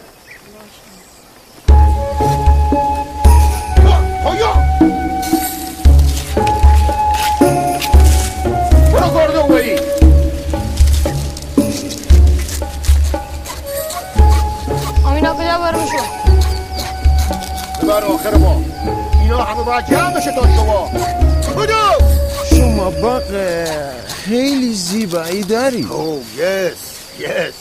[15.73, 15.97] برمشو
[17.83, 18.65] ببر آخر ما.
[19.23, 20.91] اینا همه باید جمع بشه تا شما.
[21.57, 22.09] کدوم؟
[22.51, 23.23] شما باغ
[24.25, 26.73] خیلی زیبایی داری او یس
[27.19, 27.55] یس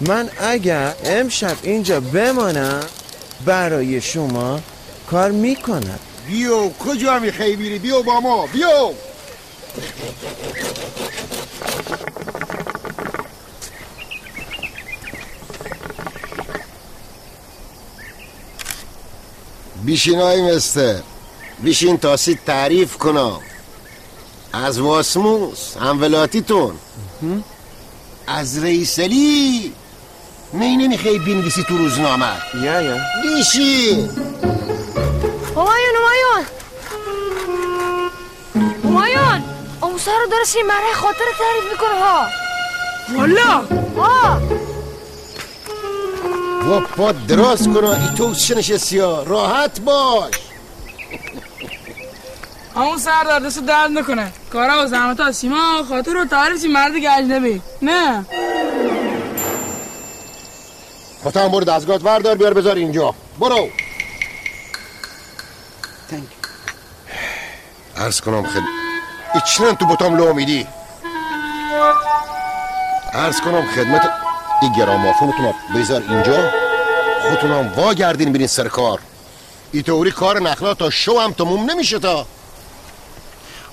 [0.00, 2.80] من اگر امشب اینجا بمانم
[3.44, 4.60] برای شما
[5.10, 5.98] کار می‌کنم.
[6.26, 8.92] بیو کجا می‌خوای بیری بیو با ما بیو.
[19.88, 21.00] بیشین های مستر.
[21.58, 23.40] بیشین تا سید تعریف کنم
[24.52, 26.74] از واسموس هم ولاتیتون
[28.26, 29.72] از ریسلی
[30.52, 32.32] می نمی‌خوای بینویسی تو روزنامه.
[32.62, 32.96] یا یا.
[33.22, 34.10] بیشین.
[35.56, 36.46] همایون همایون
[38.84, 39.44] همایون
[39.80, 42.26] اون موسی رو داره سیمره خاطر تعریف می‌کنه ها.
[43.16, 43.64] والا.
[43.96, 44.40] ها.
[46.68, 50.34] و پا دراز کنه ای تو چه نشستی ها؟ راحت باش.
[52.76, 54.32] همون سردار دست درد نکنه.
[54.52, 58.26] کارا و زحمت ها سیما خاطر رو تعریف سی مرد که اجنبی نه.
[61.22, 63.14] خودت هم برو دستگاه وردار بیار بذار اینجا.
[63.38, 63.68] برو.
[67.96, 68.66] عرض کنم خیلی
[69.34, 70.66] ایچنن تو بوتام لو میدی.
[73.14, 74.27] عرض کنم خدمت
[74.62, 76.50] این گرامافونتون بذار اینجا.
[77.22, 79.00] خودتونم وا گردین برین سر کار.
[79.72, 82.26] ای طوری کار نخلا تا شو هم تموم نمیشه تا.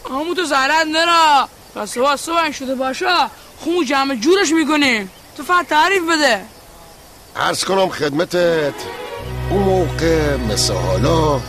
[0.10, 3.06] همون تو زهرت نرا و صبح صبح شده باشه
[3.66, 6.42] خمو جمع جورش می‌کنیم تو فقط تعریف بده.
[7.36, 8.74] عرض کنم خدمتت.
[9.50, 11.40] اون موقع مثل حالا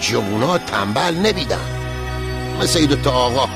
[0.00, 1.66] جوونا تنبل نبیدن.
[2.62, 3.48] مثل این دوتا آقا.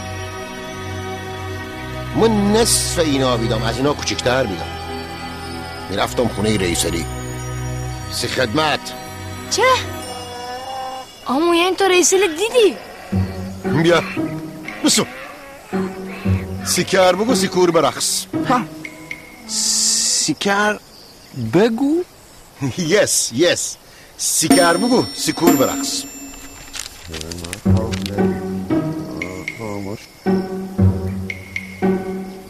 [2.16, 3.62] من نصف اینا بیدم.
[3.62, 4.71] از اینا کوچکتر بیدم.
[5.92, 7.04] می‌رفتم خونه ریسری
[8.12, 8.80] سی خدمت.
[9.50, 9.62] چه؟
[11.26, 12.76] آمو یعنی تو ریسل دیدی؟
[13.82, 14.02] بیا.
[14.84, 15.04] بسو.
[16.66, 18.26] سیکر بگو سیکور برقص
[19.48, 20.78] سیکر
[21.54, 22.04] بگو؟
[22.92, 23.76] یس یس.
[24.18, 26.02] سیکر بگو سیکور برقص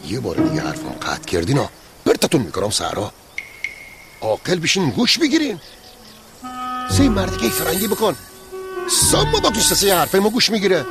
[0.09, 1.69] یه بار دیگه حرفم قطع کردین ها
[2.05, 3.11] برتتون می‌کنم سهرا
[4.23, 5.59] عاقل بشین گوش بگیرین.
[6.91, 8.15] سه مردگی فرنگی بکن.
[9.11, 10.85] سام با تو سه حرفه ما گوش می‌گیره.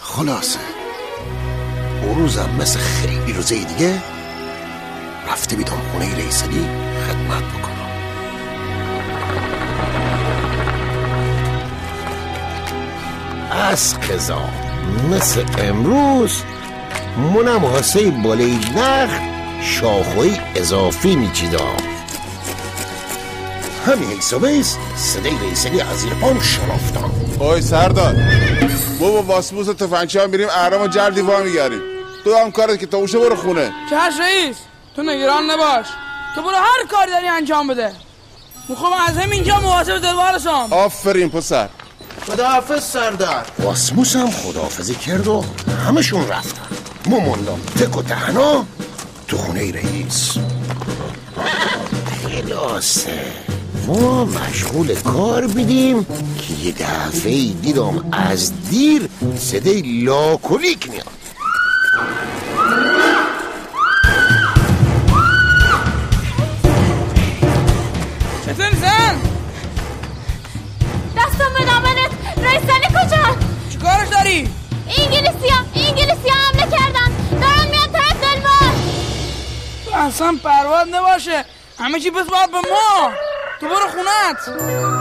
[0.00, 0.58] خلاصه
[2.02, 4.02] اون روزم مثل خیلی روزه دیگه
[5.28, 6.68] رفته بیدم خونه ریسلی
[7.06, 7.90] خدمت بکنم.
[13.50, 14.48] از قضا
[15.10, 16.42] مثل امروز
[17.16, 21.76] منم واسه بالای نخل شاخوی اضافی میچیدم.
[23.86, 28.16] همین حسابیست صدای ریسلی از زیر پام شرافتم اوی سردار.
[29.00, 31.80] ما با واسموس و تفنگچه هم میریم اهرام و جردی وا میگردیم
[32.24, 33.72] تو هم کارت که تموشه برو خونه.
[33.90, 34.56] چش رئیس
[34.96, 35.86] تو نگران نباش.
[36.34, 37.92] تو برو هر کاری داری انجام بده.
[38.68, 41.68] می‌خوام از همینجا مواظب دلوارشم آفرین پسر.
[42.26, 43.46] خداحافظ سردار.
[43.58, 45.44] واسموس هم خداحافظی کرد و
[45.88, 46.79] همشون رفتن.
[47.06, 48.66] ما موندم تک و تنها
[49.28, 50.38] تو خونه رئیس.
[52.22, 53.20] خلاصه
[53.86, 61.19] ما مشغول کار بیدیم که یه دفعه دیدم از دیر صدای لاکولیک میاد.
[80.00, 81.44] اصلا پرواد نباشه.
[81.78, 83.12] همه چی بس باید به ما.
[83.60, 84.99] تو برو خونت.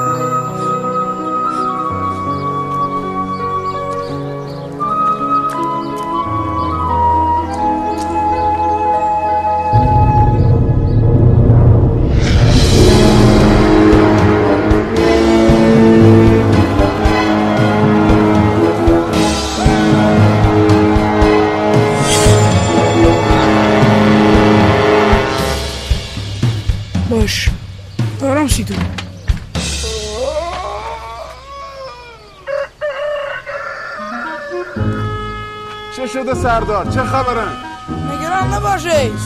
[36.69, 37.47] سردار چه خبره؟
[37.89, 39.21] نگران نباش رئیس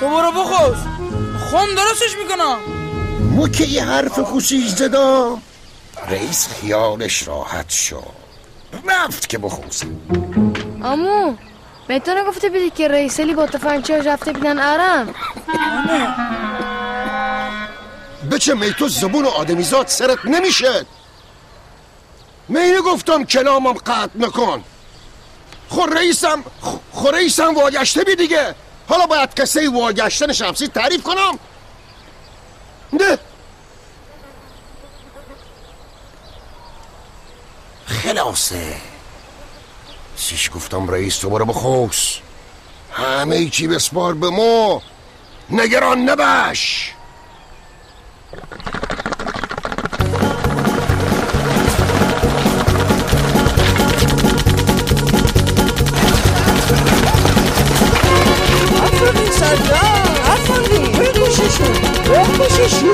[0.00, 0.76] تو برو بخوز.
[1.38, 3.50] خون درستش می‌کنم.
[3.52, 5.42] که یه حرف خوشیش زدم
[6.08, 8.02] رئیس خیالش راحت شد.
[8.88, 9.86] رفت که بخوزه
[10.82, 11.36] امو
[11.88, 15.14] به تو نگفته بیدی که ریسلی با تفنگچه رفته بیدن ارم
[18.32, 20.86] بچه می تو زبون آدمیزاد سرت نمیشه
[22.48, 24.64] می گفتم کلامم قطع نکن.
[25.68, 26.44] خو رئیسم
[26.92, 28.54] خو رئیسم واگشته بی دیگه.
[28.88, 31.38] حالا باید کسی واگشتن شمسی تعریف کنم.
[32.92, 33.18] نه.
[37.86, 38.76] خلاصه.
[40.16, 42.18] سیش گفتم رئیس تو برو بخوص
[42.92, 44.82] همه چی بسپار به ما.
[45.50, 46.92] نگران نباش.
[59.50, 59.82] àdá
[60.32, 61.66] àtàlù ẹkú ṣíṣù
[62.20, 62.92] ẹkú ṣíṣù.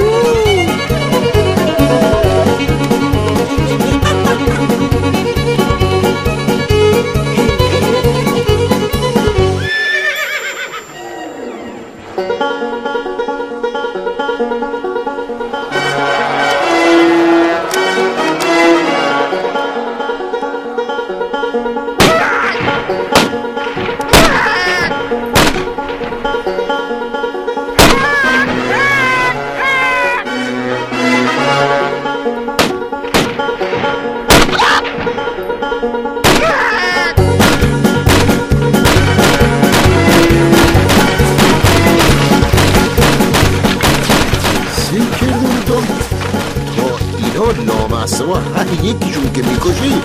[48.05, 50.02] مقصر و هر یکیشون که می‌کشی،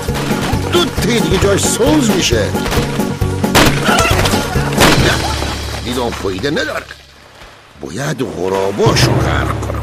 [0.74, 2.44] دو تی دیگه جاش سوز میشه
[5.86, 6.86] دیدم فایده نداره
[7.82, 9.79] باید غراباشو غرق کنم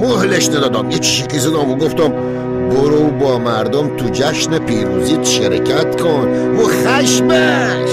[0.00, 2.12] مهلش ندادم یه چیزی زدم و گفتم
[2.70, 6.28] برو با مردم تو جشن پیروزی شرکت کن.
[6.56, 7.90] و خشمش!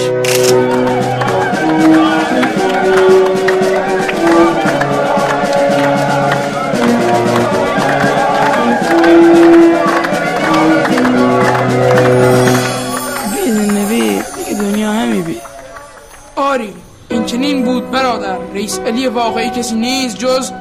[16.36, 16.74] آری
[17.10, 18.38] این چنین بود برادر.
[18.54, 20.52] رئیس علی واقعی کسی نیست جز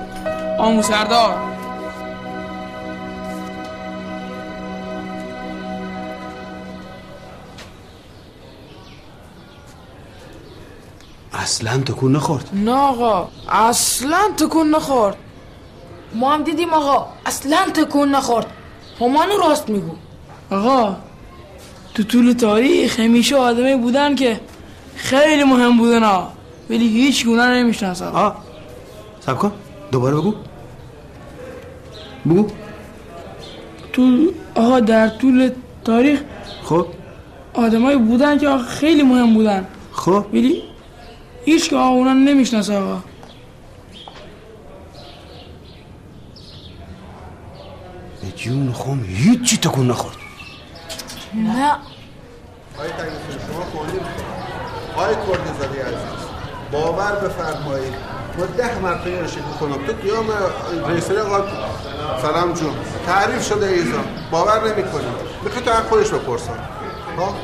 [0.59, 1.57] آموسردار
[11.33, 12.51] اصلا تکون نخورد.
[12.53, 15.17] نه آقا اصلا تکون نخورد.
[16.15, 18.47] ما هم دیدیم آقا اصلا تکون نخورد.
[19.01, 19.95] همانو راست میگو.
[20.51, 20.97] آقا
[21.95, 24.41] تو طول تاریخ همیشه آدمی بودن که
[24.97, 26.33] خیلی مهم بودن ها
[26.71, 28.09] ولی هیچ گونه نمی‌شناسن.
[28.09, 28.37] آه
[29.21, 29.53] سب کن.
[29.93, 30.35] دوباره بگو.
[32.27, 32.49] بگو.
[33.93, 35.51] تو آقا در طول
[35.85, 36.21] تاریخ
[36.65, 36.87] خب.
[37.55, 39.67] آدمایی بودن که آقا خیلی مهم بودن.
[39.93, 40.27] خب.
[40.33, 40.63] ولی
[41.45, 43.03] هیچ که آقا اونا نمی‌شناسه آقا.
[48.23, 50.17] به جون خم هیچی تکون نخورد.
[51.35, 51.73] نه.
[52.77, 52.89] آقای
[53.49, 53.65] شما
[54.97, 56.27] آقای کرد زاده عزیز
[56.73, 59.87] باور بفرمایید ما ده مرتبه این شکل کنم.
[59.87, 60.27] تو قیام
[60.89, 61.45] رئیسری آقا
[62.23, 62.75] سلام جون.
[63.07, 63.99] تعریف شده ایزا.
[64.31, 66.59] باور نمی کنیم می‌خوای تو هم خودش بپرسم
[67.19, 67.35] ها؟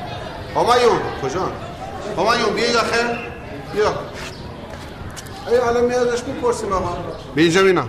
[0.57, 1.41] همایون کجا
[2.17, 3.19] همایون بیا آخه.
[3.73, 3.95] بیا.
[5.51, 6.97] ای حالا میادش می‌پرسیم آقا.
[7.35, 7.85] به اینجا بینا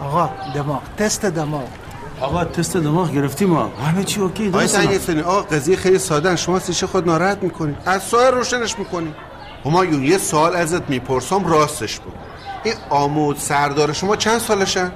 [0.00, 0.82] آقا دماغ.
[0.98, 1.68] تست دماغ.
[2.20, 3.70] آقا تست دماغ گرفتیم ما.
[3.86, 7.76] همه چی اوکی درست آقا قضیه خیلی ساده شما سیشه خود ناراحت می‌کنید.
[7.86, 9.31] از سوال روشنش می‌کنید.
[9.64, 12.14] همایون یه سوال ازت می‌پرسم راستش بود
[12.64, 14.92] این آمود سردار شما چند سالشن؟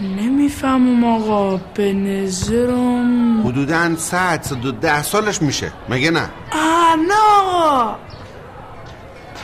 [0.00, 5.72] نمی‌فهمم آقا به نظرم حدودا 100 110 سالش میشه.
[5.88, 7.94] مگه نه؟ آه نه آقا.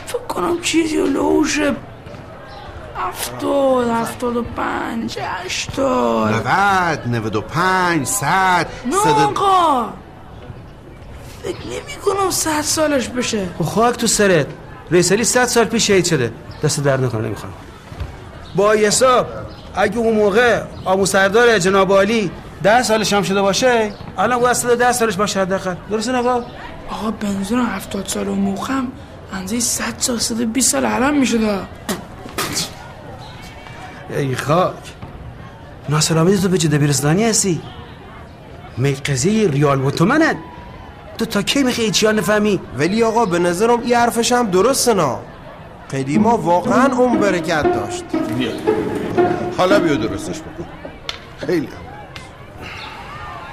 [0.06, 1.60] فکر کنم چیزی لوش
[2.96, 6.46] هفتاد هفتاد و پنج هشتاد.
[6.46, 9.88] 90 95 100 نه آقا.
[11.42, 13.48] فکر نمی کنم صد سالش بشه.
[13.58, 14.46] خب خاک تو سرت.
[14.90, 16.32] رئیس علی 100 سال پیش شهید شده.
[16.64, 17.52] دست در نکنه نمی‌خوام.
[18.54, 19.26] با حساب
[19.74, 22.30] اگه اون موقع آمو سردار جناب عالی
[22.62, 25.74] ده سالش هم شده باشه الان باید صد ده سالش باشه حداقل.
[25.90, 26.44] درسته آقا
[26.90, 28.88] آقا بنزون هفتاد سال و موقعم
[29.32, 31.58] انزه صد سال صد و بیست سال علم می‌شده
[34.10, 34.74] ای خاک.
[35.88, 37.60] ناصر آمدی تو به جده بیرستانی هستی؟
[38.76, 40.34] می قضیه ریال و تومنن
[41.20, 45.18] تو تا کی می‌خوای چیان نفهمی؟ ولی آقا به نظرم این حرفش هم درسته نا.
[45.92, 48.04] قدیما واقعا اون برکت داشت.
[48.38, 48.50] بیا.
[49.58, 50.66] حالا بیا درستش بکن.
[51.46, 51.68] خیلی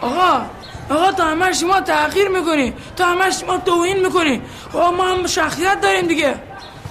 [0.02, 0.42] آقا
[0.90, 2.74] آقا تو همش ما تغییر می‌کنی.
[2.96, 4.42] تو همش ما توهین می‌کنی.
[4.74, 6.36] آقا ما هم شخصیت داریم دیگه.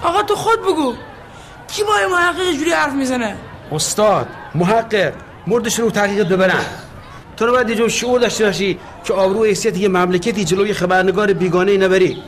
[0.03, 0.95] آقا تو خود بگو.
[1.68, 3.37] کی با این محقق جوری حرف می‌زنه؟
[3.72, 5.12] استاد محقق
[5.47, 6.64] مردش رو تحقیق ببرن.
[7.37, 11.32] تو رو باید یه جور شعور داشته باشی که آبرو حیثیت یه مملکتی جلوی خبرنگار
[11.32, 12.22] بیگانه نبری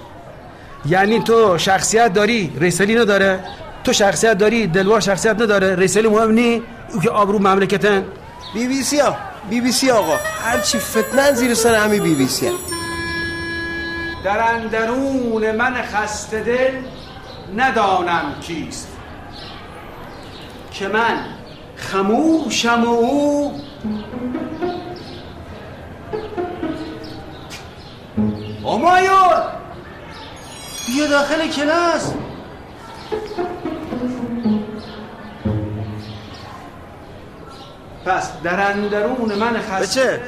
[0.86, 3.40] یعنی تو شخصیت داری ریسلی نداره.
[3.84, 5.74] تو شخصیت داری دلوار شخصیت نداره.
[5.74, 8.04] ریسلی مهم نی او که آبرو مملکتن.
[8.54, 9.16] بی بی سی ها
[9.50, 10.16] بی بی سی آقا.
[10.44, 12.50] هرچی فتنن زیر سر همین بی بی سی
[14.24, 16.72] در اندرون من خسته دل
[17.56, 18.88] ندانم کیست.
[20.72, 21.24] که من
[21.76, 23.52] خموشم و او
[28.68, 29.42] همایون
[30.86, 32.12] بیا داخل کلاس!
[38.06, 40.20] پس در اندرون من خسته بچه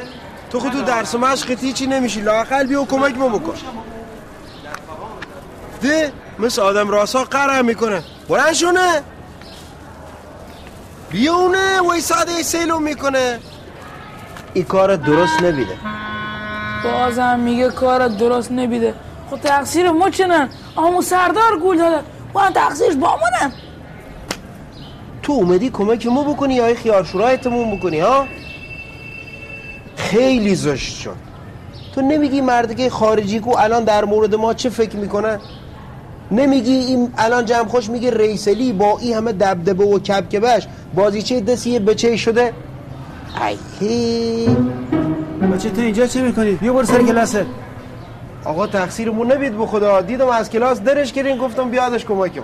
[0.50, 2.20] تو خود تو درس و مشق هیچی نمیشی.
[2.20, 3.54] لاقل بیا و کمک ما بکن.
[5.82, 8.02] ده مثل آدم راسا قرم می‌کنه.
[8.28, 9.02] بلند شونه
[11.10, 13.40] بیا اونه وای ساده سیلو می‌کنه.
[14.54, 15.78] این کار درست نبیده.
[16.84, 18.94] بازم میگه کار درست نبیده.
[19.30, 22.02] خب تقصیر ما چنن؟ آمو سردار گول داده
[22.32, 23.52] با تقصیرش با منم
[25.22, 28.26] تو اومدی کمک ما بکنی یا شورایتمون بکنی ها؟
[29.96, 31.16] خیلی زشت شد.
[31.94, 35.38] تو نمیگی مردگه خارجی کو الان در مورد ما چه فکر می‌کنه؟
[36.30, 41.70] نمیگی این الان جمع خوش میگه ریسلی با این همه دبدبه و کبکبش بازیچه دستی
[41.70, 42.52] یه بچه شده؟
[43.80, 44.48] ای
[45.52, 47.46] بچه تو اینجا چه می‌کنی؟ بیا برو سر کلاسه.
[48.44, 50.00] آقا تقصیرمون نبید به خدا.
[50.00, 52.42] دیدم از کلاس درش کردین گفتم بیادش کمکم.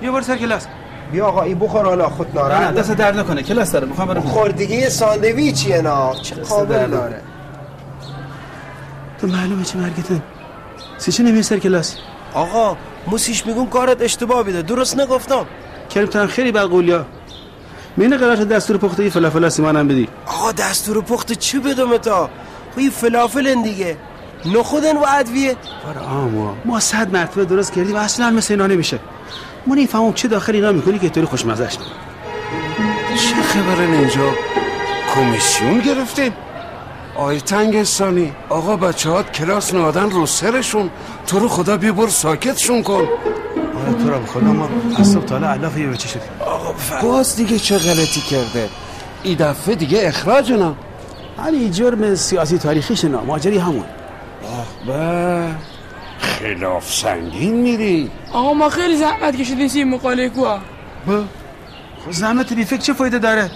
[0.00, 0.66] بیا برو سر کلاس.
[1.12, 3.42] بیا آقا این بخور حالا خود ناراحت دست درد نکنه.
[3.42, 4.20] کلاس داره می‌خوام برم.
[4.20, 6.14] خوردگی یه ساندویچیه نا.
[6.14, 6.86] چه قابل.
[6.86, 7.20] داره.
[9.20, 10.22] تو معلومه چه مرگته
[10.98, 11.96] سی چه نمیای سر کلاس؟
[12.34, 12.76] آقا
[13.06, 14.62] موسیش میگون کارت اشتباه بیده.
[14.62, 15.46] درست نگفتم.
[15.90, 17.06] کریم خیلی بقولیا
[17.96, 20.08] مینه قرار دستور پخته یه فلافل سیمان هم بدی.
[20.26, 22.30] آقا دستور پخت چی بدم تا؟
[22.76, 23.96] خب فلافلن دیگه.
[24.44, 25.56] نخودن و ادویه.
[25.84, 28.98] برا آما ما صد مرتبه درست کردیم و اصلا مثل اینا نمیشه.
[29.66, 31.76] ما نمی‌فهمم چه داخل اینا می‌کنی که طوری خوشمزش
[33.16, 34.30] چه خبرن اینجا؟
[35.14, 36.32] کمیسیون گرفتیم
[37.16, 40.90] آی تنگستانی آقا بچه ها کلاس نادن رو سرشون.
[41.26, 43.08] تو رو خدا بی بر ساکتشون کن.
[43.92, 44.68] تو رو به خدا ما
[44.98, 46.28] از صبح تا حالا علاف یه بچه شدیم.
[47.02, 48.68] باز دیگه چه غلطی کرده؟
[49.22, 50.74] این دفعه دیگه اخراج نه
[51.44, 53.84] همین جرم سیاسی تاریخیش نه ماجری همون.
[54.42, 55.48] آخ به.
[56.20, 58.10] خلاف سنگین میری.
[58.32, 60.44] آقا ما خیلی زحمت کشیدیم سی مقاله کو
[62.04, 63.50] خب زحمت بی فکر چه فایده داره؟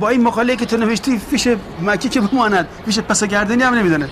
[0.00, 1.48] با این مقاله که تو نوشتی فیش
[1.82, 2.68] مکی که بماند.
[2.84, 4.08] فیش پس گردنی هم نمی‌دونه.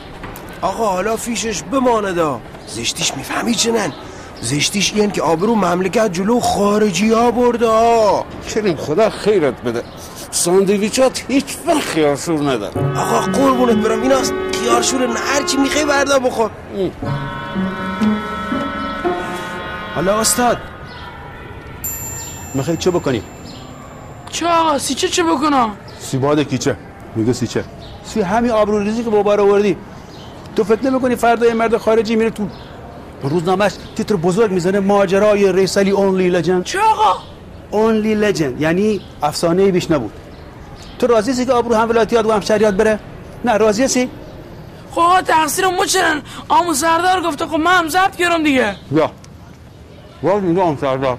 [0.61, 3.93] آقا حالا فیشش بمانه زشتیش می‌فهمی چنن؟
[4.45, 7.67] زشتیش این که آبرو مملکت جلو خارجی ها برده
[8.55, 9.83] کریم خدا خیرت بده.
[10.31, 16.19] ساندویچات هیچ وقت خیارشور نداره آقا قربونت برم این هست خیارشور نه هرچی می‌خوای بردا
[16.19, 16.51] بخور.
[19.95, 20.59] حالا استاد
[22.55, 23.23] می‌خوای چه بکنی؟
[24.31, 25.71] چه آقا سی چه بکنم؟
[26.01, 26.77] سیباد کیچه
[27.17, 27.65] میگه سیچه
[28.05, 29.77] سی همین آبرو ریزی که بابا رو وردی
[30.57, 32.49] تو فکر نمی‌کنی فردا یه مرد خارجی میره تو
[33.29, 37.23] روزنامهش تیتر بزرگ می‌زنه ماجرای ریسلی اونلی لجند چه آقا؟
[37.71, 40.13] اونلی لجند یعنی افسانه بیش نبود.
[40.99, 42.99] تو راضی هستی که آبرو هم ولایتیات و هم شهریات بره؟
[43.45, 44.11] نه راضی هستی؟
[44.91, 48.77] خب آقا تقصیر ما چرن؟ آمو سردار گفته خب من هم ضبط کردم دیگه.
[48.93, 49.11] یا.
[50.23, 51.19] واقعا میگه آم سردار.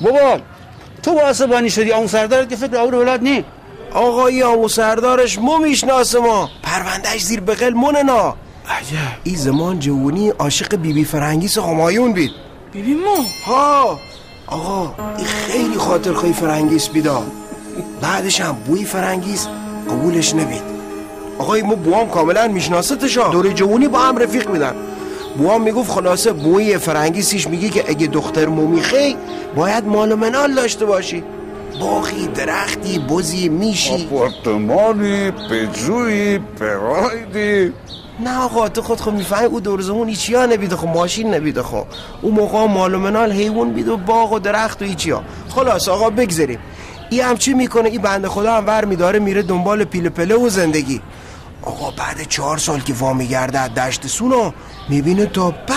[0.00, 0.38] بابا
[1.02, 3.44] تو باشدی آمو سردار که فکر آبرو ولایت نی
[3.94, 6.50] آقایی آمو سردارش مو می‌شناسه ما.
[6.62, 8.02] پروندهش زیر بغل مونه
[8.68, 12.30] نا این زمان جوونی عاشق بیبی بی فرنگیس همایون بید.
[12.72, 14.00] بیبی مو؟ ها.
[14.46, 17.22] آقا این خیلی خاطر خواهی فرنگیس بیدا
[18.00, 19.48] بعدش هم بوی فرنگیس
[19.90, 20.62] قبولش نبید.
[21.38, 23.28] آقای ما بوام کاملا میشناستشا.
[23.28, 24.74] دور جوونی با هم رفیق میدن.
[25.38, 29.16] بوام می‌گفت خلاصه بوی فرنگیسیش میگه که اگه دختر مو میخی
[29.56, 31.24] باید مال و منال داشته باشی.
[31.80, 34.08] باقی درختی بزی میشی.
[34.12, 37.72] آپارتمانی پجوی پرایدی
[38.22, 41.62] نه آقا تو خود خود می‌فهمی او دور زمون ایچی ها نبیده خب ماشین نبیده
[41.62, 41.84] خب.
[42.22, 45.22] او موقع مال و منال حیوان بید و باغ و درخت و ایچی ها.
[45.48, 46.58] خلاص آقا بگذاریم
[47.10, 50.48] ای هم چی می‌کنه؟ ای بنده خدا هم ور میداره میره دنبال پیل پله و
[50.48, 51.00] زندگی.
[51.62, 54.54] آقا بعد چهار سال که وا میگرده از دشت سونا
[54.88, 55.74] می‌بینه تا به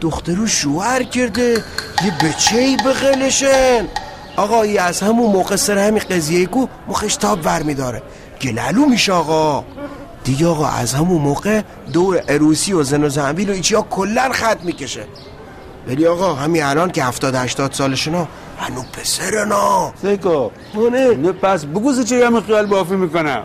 [0.00, 1.64] دخترو شوهر کرده
[2.04, 3.88] یه بچه ای بغلشن
[4.36, 8.02] آقا ای از همون موقع سر همین قضیه کو مخش تاب ور میداره.
[8.42, 9.64] گلالو میشه آقا.
[10.24, 11.62] دیگه آقا از همون موقع
[11.92, 15.04] دور عروسی و زن و زنبیل و ایچی ها کلن خط می‌کشه.
[15.88, 20.50] ولی آقا همین الان که هفتاد هشتاد سالشنا هنو پسرنا سیکو
[20.92, 23.42] نه پس بگو چه هم خیال بافی می‌کنم.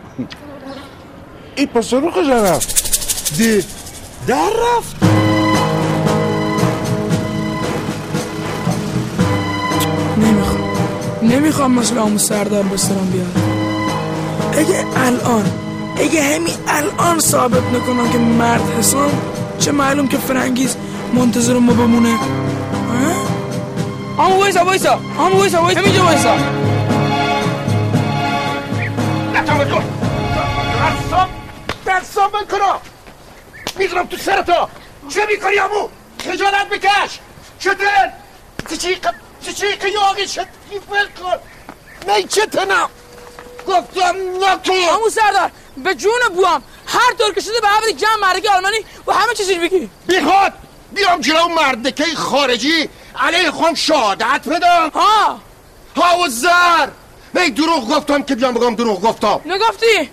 [1.55, 3.63] این پسر رو کجا رفت؟ دی
[4.28, 4.95] در رفت.
[10.17, 10.59] نمی‌خوام.
[11.21, 13.38] نمی‌خوام مثل آمو سردار بسترم بیاد.
[14.53, 15.45] اگه الان
[15.97, 19.11] اگه همین الان ثابت نکنم که مرد حسام
[19.59, 20.75] چه معلوم که فرنگیز
[21.13, 22.17] منتظر ما بمونه.
[24.17, 24.99] ها؟ آمو وایسا وایسا.
[25.17, 25.79] آمو وایسا وایسا.
[25.79, 26.35] همینجا وایسا.
[29.33, 29.83] نتامت کن.
[32.29, 32.79] بکنم
[33.77, 34.69] می‌دونم تو سرتا
[35.09, 35.89] چه می‌کنی امو
[36.19, 37.19] خجالت بکش
[37.59, 38.11] چطور؟
[38.69, 38.77] چی
[39.53, 40.41] چی که یاقی چه
[40.89, 41.37] ول کن.
[42.07, 42.89] نه چه تنم
[43.67, 44.93] گفتم نکن.
[44.93, 45.51] آمو سردار.
[45.78, 46.63] به جون بوام.
[46.88, 49.89] هر طور که شده به عبد جمع مردکی آلمانی و همه چیزی بگی.
[50.07, 50.53] بیخواد
[50.91, 52.89] بیام جلو مردکه خارجی.
[53.19, 54.89] علیه خون شهادت بدم.
[54.93, 55.39] ها.
[55.95, 56.88] ها و زر.
[57.34, 59.41] می دروغ گفتم که بیام بگم دروغ گفتم.
[59.45, 60.09] نگفتی؟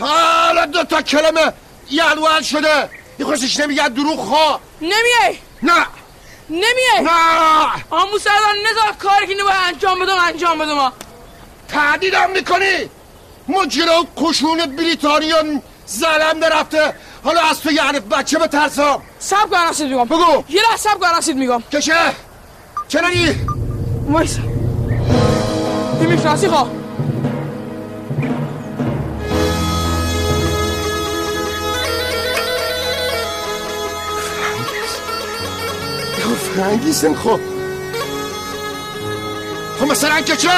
[0.00, 1.52] حالا دو تا کلمه
[1.90, 2.90] یلوال شده.
[3.18, 4.60] یه خوشش نمیگه دروغ ها.
[4.80, 5.86] نمیای؟ نه.
[6.50, 7.84] نمیای؟ نه.
[7.90, 10.92] آمو سردار نزار کاری که نباید انجام بدم انجام بدم.
[11.68, 12.90] تهدیدم می‌کنی.
[13.48, 15.36] ما جلو کشون بریتانیا
[15.86, 16.94] زلم رفته
[17.24, 20.04] حالا از تو یعنی بچه بترسم سب کن رسید میگم.
[20.04, 20.44] بگو.
[20.48, 21.62] یه لحظه سب کن رسید میگم.
[21.72, 21.94] کشه.
[23.02, 23.34] نگی
[24.10, 24.42] وایسا.
[26.00, 26.70] این می‌شناسی خواه.
[36.56, 37.40] فرنگیسم خب.
[39.80, 40.48] خب مثلا که چه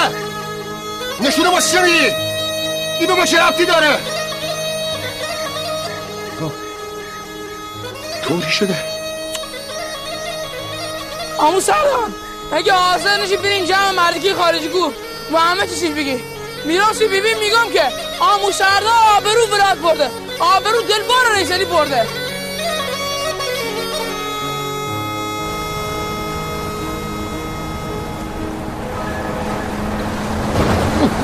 [1.21, 2.30] نشونه واسه چه میدی
[3.01, 3.99] این به ما چه ربطی داره.
[6.41, 6.53] خب.
[8.23, 8.75] طوری شده.
[11.39, 12.11] آمو سردار
[12.53, 14.91] اگه حاضر نشی برین جمع مردکی خارجی کو
[15.33, 16.21] و همه چیزی بگی.
[16.65, 17.83] میراسی بیبی میگم که
[18.21, 20.11] آمو سردار آبرو برات برده.
[20.39, 22.07] آبرو دلبار ریسلی برده.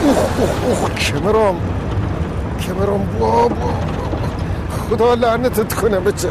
[0.09, 1.57] اوه اوه کمرم
[2.66, 3.54] کمرم بابا
[4.90, 6.28] خدا لعنتت کنه بچه.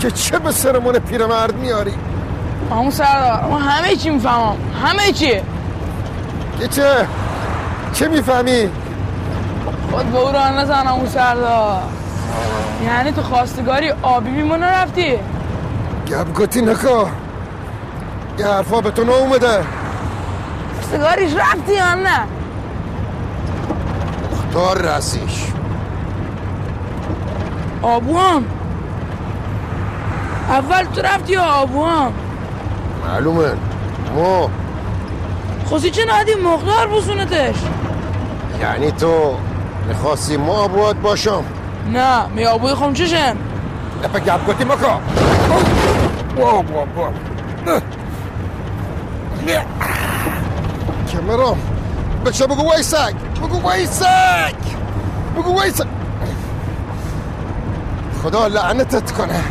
[0.00, 1.92] که چه به سرمون پیرمرد میاری؟
[2.70, 4.56] آمو سردار ما همه چی می‌فهمم.
[4.84, 5.32] همه چی.
[6.60, 7.06] که چه؟
[7.92, 8.68] چه می‌فهمی؟
[9.90, 11.82] خود به او راه نزن آمو سردار
[12.86, 15.18] یعنی تو خواستگاری آبی بیمونه رفتی
[16.08, 17.06] گب گتی نکا.
[18.38, 19.64] یه حرفا به تو اومده
[20.74, 22.39] خواستگاریش رفتی یا نه؟
[24.54, 25.44] تا رسیش.
[27.82, 28.44] آبو هم
[30.48, 32.12] اول تو رفتی یا آبو هم
[33.06, 33.52] معلومه.
[34.16, 34.50] ما
[35.64, 37.54] خواستی چه نهدی مقدار بسونتش
[38.60, 39.36] یعنی تو
[39.88, 41.44] می‌خواستی ما آبوات باشم؟
[41.92, 43.36] نه می آبوی خم چشم
[44.02, 45.00] لپا گب گتی مکا
[51.12, 51.56] کمرم
[52.26, 53.14] بچه بگو وایسک.
[53.42, 54.54] بگو وایسک
[55.36, 55.86] بگو وایسک
[58.22, 59.44] خدا لعنتت کنه.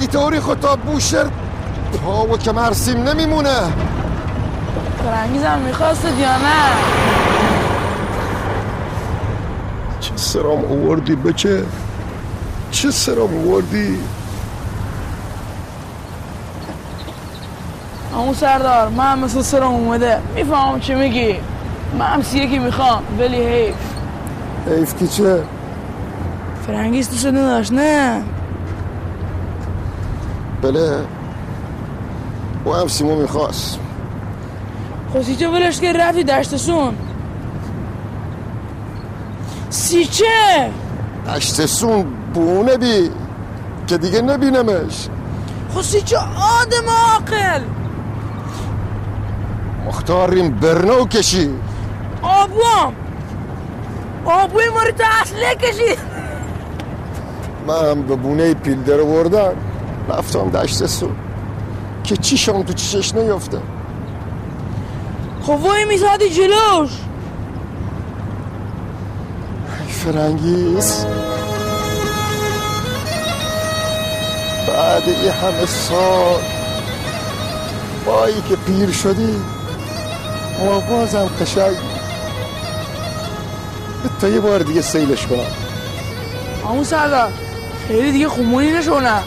[0.00, 1.26] ای طوری خدا بوشر
[2.04, 3.58] پا و کمر سیم نمیمونه.
[5.04, 6.72] فرنگیزم می‌خواستد یا نه؟
[10.00, 11.64] چه سرام اووردی بچه؟
[12.70, 13.98] چه سرام اووردی
[18.12, 20.20] همون سردار من مثل سرم اومده.
[20.34, 21.36] می‌فهمم چه میگی.
[21.98, 23.02] من هم که می‌خوام.
[23.18, 23.74] ولی حیف
[24.66, 25.42] حیف کی چه؟
[26.66, 28.22] فرنگیز دوست نداشت نه.
[30.62, 30.98] بله.
[32.64, 33.78] او هم سیمو می‌خواست.
[35.12, 36.94] خواستی چه ولش که رفتی دشت سون
[39.70, 40.70] سیچه!
[41.26, 43.10] دشت سون بونه بی
[43.86, 45.08] که دیگه نبینمش.
[45.72, 47.62] خواستی چه آدم عاقل.
[49.86, 51.50] مختاریم برنو کشی.
[52.22, 52.94] آبوام.
[54.24, 55.98] آبوی ماری تا اصله کشید.
[57.66, 59.52] من هم به بونه پیلدر وردم
[60.08, 61.16] رفتم دشت سون
[62.04, 63.58] که چیشم تو چیشش نیفته
[65.42, 66.90] خب وای میزادی جلوش.
[69.88, 71.06] فرنگیز
[74.68, 76.40] بعد یه همه سال
[78.06, 79.40] بایی که پیر شدی
[80.64, 81.76] ما بازم قشنگ
[84.20, 85.46] تا یه بار دیگه سیلش کنم
[86.64, 87.32] همون سردار
[87.88, 89.22] خیلی دیگه خمونی نشونه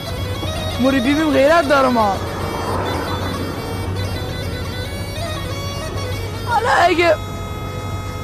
[0.81, 2.15] موری بیبیم غیرت داره ما.
[6.47, 7.15] حالا اگه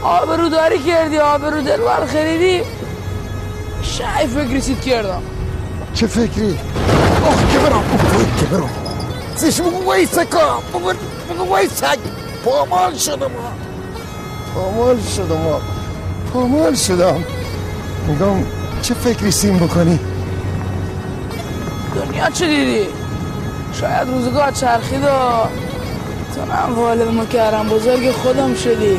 [0.04, 2.62] آبرو داری کردی آبرو دلوار خریدی
[3.82, 5.22] شای فکری سید کردم.
[5.94, 6.60] چه فکری؟
[7.28, 7.84] آخ که برم
[8.40, 8.70] که برم.
[9.36, 10.60] زیش بگو ویسکا
[11.30, 12.00] بگو ویسک
[12.46, 13.32] پامال شدم
[14.56, 15.62] پامال شدم
[16.34, 17.24] پامال شدم.
[18.08, 18.46] میگم
[18.82, 20.00] چه فکری سیم بکنی؟
[21.96, 22.88] دنیا چه دیدی؟
[23.74, 25.08] شاید روزگاه چرخید و
[26.36, 28.98] تو هم والد مکرم بزرگ خودم شدی.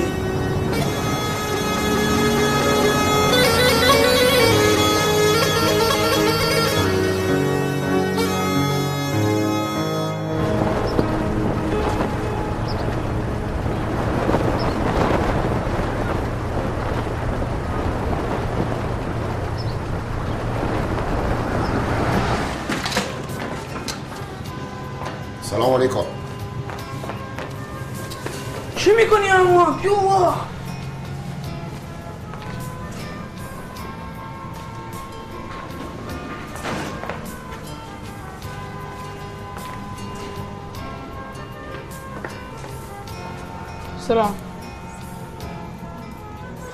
[44.08, 44.34] سلام.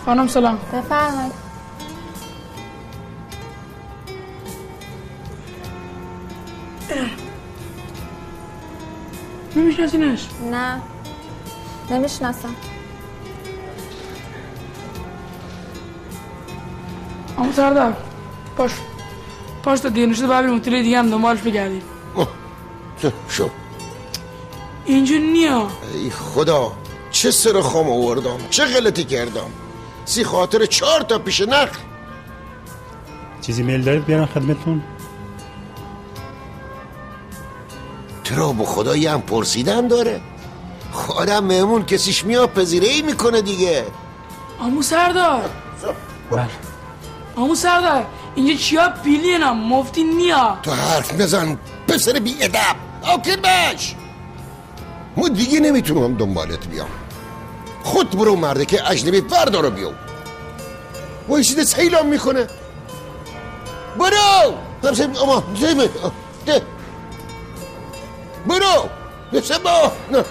[0.06, 0.58] خانم سلام.
[0.72, 1.32] بفرمایید.
[9.56, 10.82] نمیشناسینش نه.
[11.90, 12.54] نمی‌شناسم.
[17.38, 17.96] اما سردار
[18.56, 18.70] باش
[19.64, 21.82] باش تا دیر نشده باید بریم هتل دیگه هم دنبالش بگردیم.
[23.02, 23.50] چه شو؟
[24.84, 25.68] اینجا نیا.
[25.94, 26.72] ای خدا
[27.24, 29.50] چه سر خام آوردم؟ چه غلطی کردم؟
[30.04, 31.78] سی خاطر چهار تا پیش نخل
[33.40, 34.82] چیزی میل دارید بیارم خدمتون؟
[38.24, 40.20] ترا به خدا یه هم پرسیدن داره.
[41.16, 43.84] آدم مهمون کسیش میاد پذیره ای می‌کنه دیگه.
[44.60, 45.50] امو سردار.
[46.30, 46.48] بله.
[47.36, 50.58] امو سردار اینجا چیا بیلینم مفتی نیا.
[50.62, 51.58] تو حرف نزن
[51.88, 53.94] پسر بی ادب آکر باش.
[55.16, 56.88] ما دیگه نمی‌تونم دنبالت بیام.
[57.84, 59.90] خود برو مرده که اجنبی وردارو بیو.
[61.28, 62.46] وایسیده سیلام می‌کنه.
[63.98, 64.54] برو!
[64.84, 65.44] نفسه اما
[68.46, 68.88] برو!
[69.32, 70.24] نفسه با نه.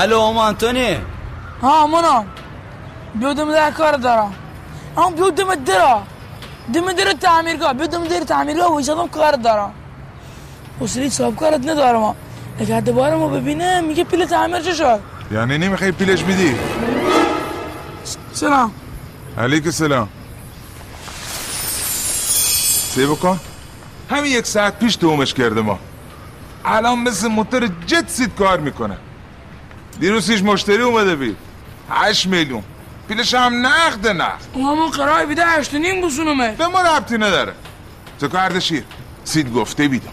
[0.00, 0.96] الو ام انتونی.
[1.62, 2.24] ها امونا
[3.14, 4.32] بیا دم در کار دارم
[4.96, 6.02] اما بیا دم درا.
[6.74, 7.72] دم در تعمیرگاه.
[7.72, 9.72] بیا دم در تعمیرگاه ویسادم کار دارم
[10.80, 12.14] حوصله صاحب کارت ندارم.
[12.60, 15.00] اگر دوباره ما ببینه میگه پیل تعمیر چه شد؟
[15.32, 16.56] یعنی نمی‌خوای پیلش میدی
[18.32, 18.72] سلام.
[19.38, 20.08] علیک سلام.
[22.94, 23.40] سی بکن؟
[24.10, 25.78] همین یک ساعت پیش دومش کرده ما
[26.64, 28.96] الان مثل موتور جت سید کار می‌کنه.
[30.00, 31.36] دیروز هیچ مشتری اومده بید.
[31.90, 32.62] هشت میلیون.
[33.08, 34.44] پیلش هم نقد نقد.
[34.54, 37.52] اما قرار بیده هشت و نیم بسونمه به ما ربطی نداره.
[38.20, 38.84] تو کردشیر
[39.24, 40.12] سید گفته بیدم.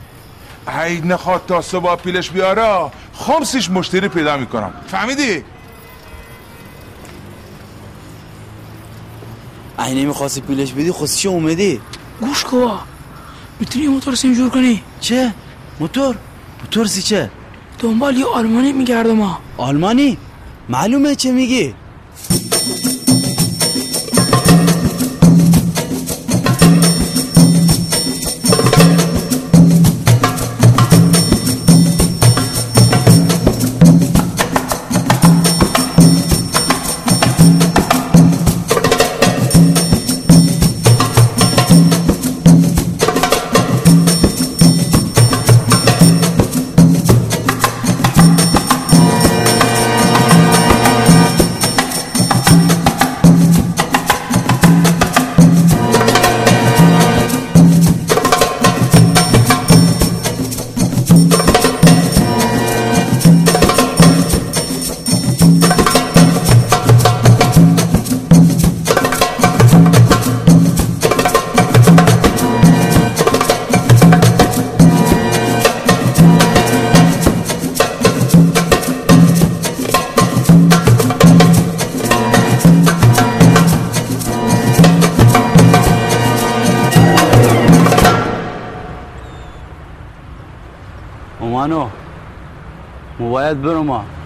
[0.86, 4.74] ای نخواد تا صبح پیلش بیاره خمسیش مشتری پیدا می‌کنم.
[4.88, 5.44] فهمیدی؟
[9.80, 11.82] ای نمی‌خواستی پیلش بدی خود چه اومدی؟
[12.20, 12.80] گوش کوا.
[13.60, 14.84] می‌تونی یه موتور سیم جور کنی.
[15.00, 15.34] چه؟
[15.80, 16.16] موتور؟
[16.62, 17.32] موتور سی چه؟
[17.80, 20.18] دنبال یه آلمانی میگردم ما آلمانی؟
[20.70, 21.74] معلومه چه میگی؟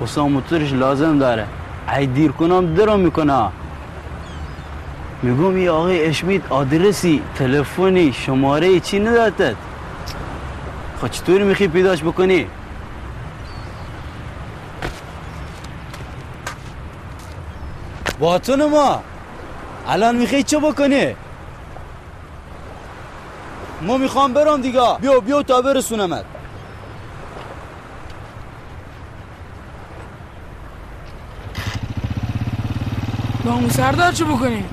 [0.10, 1.46] حسام موتورش لازم داره
[1.98, 3.50] ای دیر کنم درم می‌کنه
[5.24, 9.56] میگم یه آقای اشمید آدرسی تلفنی شماره چی ندادت
[11.02, 12.48] خب چطوری می‌خوای پیداش بکنی
[18.20, 19.04] باتون ما
[19.88, 21.16] الان می‌خوای چه بکنی
[23.82, 26.26] ما می‌خوام برم دیگه بیا بیا تا برسونمت
[33.50, 34.64] با همون سردار چه بکنی؟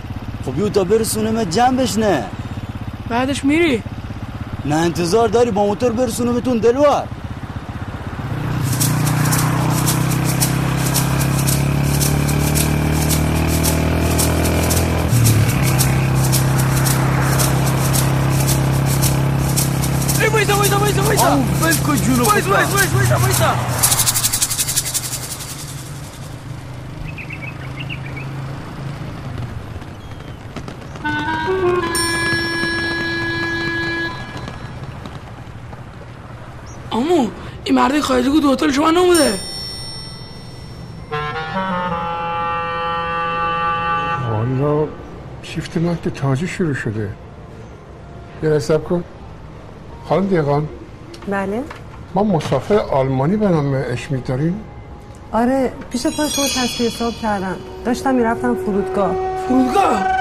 [0.47, 2.25] خب بیا تا برسونمت جنبش نه
[3.09, 3.83] بعدش میری؟
[4.65, 7.09] نه انتظار داری با موتور برسونمتون دلوار.
[20.21, 21.39] ای وایسا وایسا وایسا وایسا.
[21.61, 22.25] وایسا.
[22.25, 23.96] وایسا وایسا وایسا.
[37.87, 39.35] مرد خارجی بود هتل شما نموده.
[44.31, 44.87] والا
[45.43, 47.09] شیفت مهد تازه شروع شده.
[48.43, 49.05] یه حساب کن.
[50.09, 50.69] خانم دیقان
[51.29, 51.63] بله.
[52.15, 54.61] ما مسافر آلمانی به نام اشمی داریم.
[55.33, 57.57] آره پیش پا شما تصویر حساب کردم.
[57.85, 59.15] داشتم می‌رفتم فرودگاه.
[59.49, 60.16] فرودگاه؟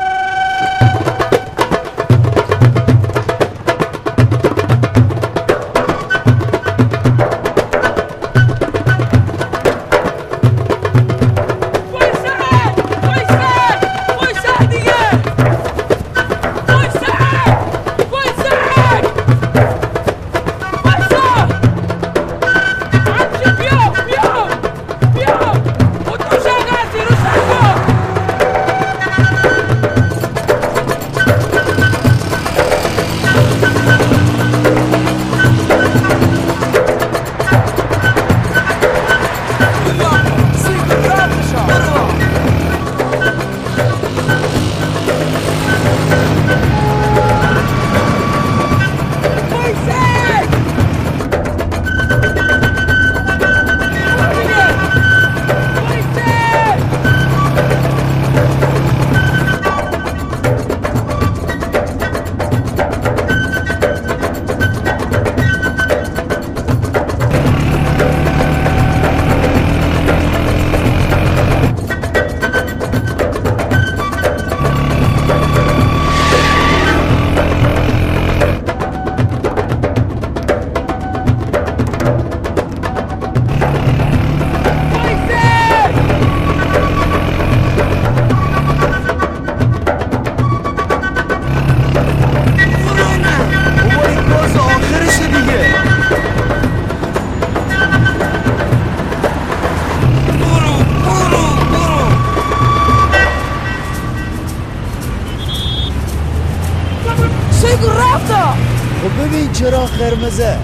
[110.15, 110.57] قرمزه.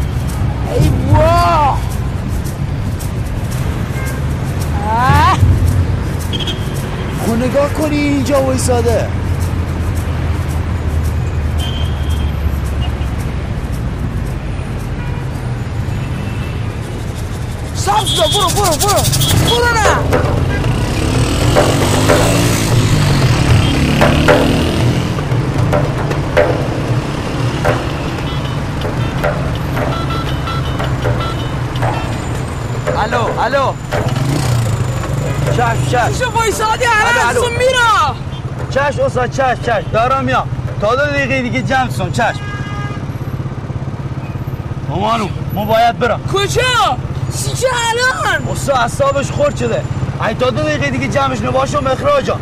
[0.73, 1.79] ای واه
[4.89, 5.37] آه.
[7.25, 9.07] خب نگاه کنی اینجا وایساده.
[39.11, 40.47] استاد چش چش دارم میام
[40.81, 42.35] تا دو دقیقه دیگه جمع سن چش
[44.89, 46.61] مامانو ما باید برم کجا
[47.59, 49.83] چی الان استاد اصابش خورد شده
[50.27, 52.39] ای تا دو دقیقه دیگه جمعش نباشم اخراجم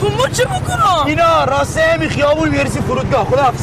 [0.00, 3.57] خب ما چه بکنم اینا راسته همی خیابون می‌رسی فرودگاه خداحافظ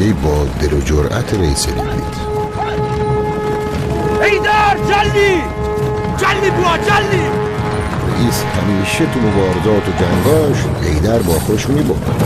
[0.00, 2.30] تفنگچی با دل و جرأت ریسری دید
[4.22, 5.42] ایدار جلی!
[6.18, 7.22] جلی بوا جلی!
[8.08, 12.24] رئیس همیشه تو مبارزات و جنگاش ایدر با خوش می‌برد.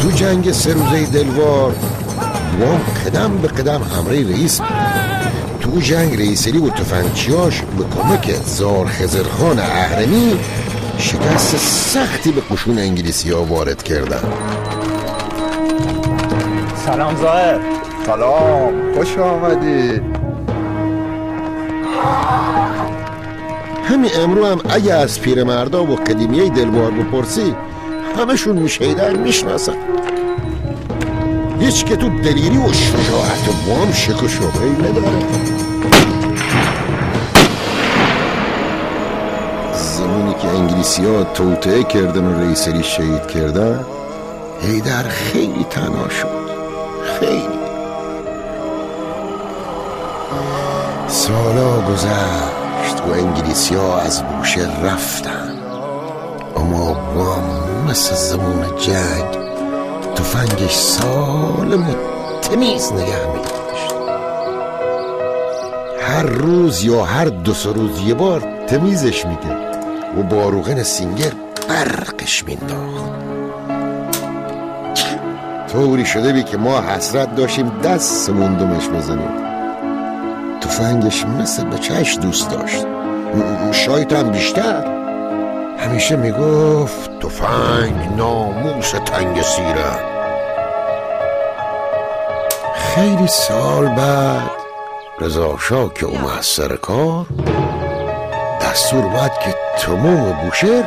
[0.00, 1.74] تو جنگ سه روزه دلوار
[2.60, 4.60] وام قدم به قدم همراه رئیس.
[5.60, 10.38] تو جنگ رئیسری و تفنگچیاش به کمک زار خزرخان اهرمی
[10.98, 14.22] شکست سختی به قشون انگلیسی ها وارد کردن.
[16.86, 17.58] سلام زاهر.
[18.06, 18.94] سلام.
[18.94, 20.00] خوش آمدی.
[23.84, 27.54] همین امرو هم اگه از پیرمردا و قدیمیه دلوار بپرسی
[28.18, 29.74] همشون میشیدن می‌شناسن.
[31.60, 35.26] هیچ که تو دلیری و شجاعت و وام شک و شبهی نداره.
[39.74, 43.84] زمانی که انگلیسی ها توطعه کردن و رئیسری شهید کردن
[44.60, 46.41] هیدر خیلی تنها شد.
[47.22, 47.48] خیلی.
[51.08, 55.58] سالا گذشت و انگلیسی ها از بوشه رفتن.
[56.56, 57.44] اما وام
[57.88, 59.42] مثل زمان جنگ
[60.14, 61.94] تفنگش سالم و
[62.40, 63.94] تمیز نگه میداشت
[66.00, 69.84] هر روز یا هر دو سه روز یه بار تمیزش می‌کرد
[70.18, 71.32] و با روغن سینگر
[71.68, 73.31] برقش مینداخت
[75.72, 79.30] طوری شده بی که ما حسرت داشتیم دستمون دمش بزنیم.
[80.60, 82.86] تفنگش مثل به چش دوست داشت.
[83.72, 84.84] شاید هم بیشتر.
[85.78, 90.12] همیشه می‌گفت تفنگ ناموس تنگ سیره.
[92.74, 94.50] خیلی سال بعد
[95.20, 95.56] رضا
[95.94, 97.26] که اومد سر کار
[98.62, 100.84] دستور بعد که تمام بوشهر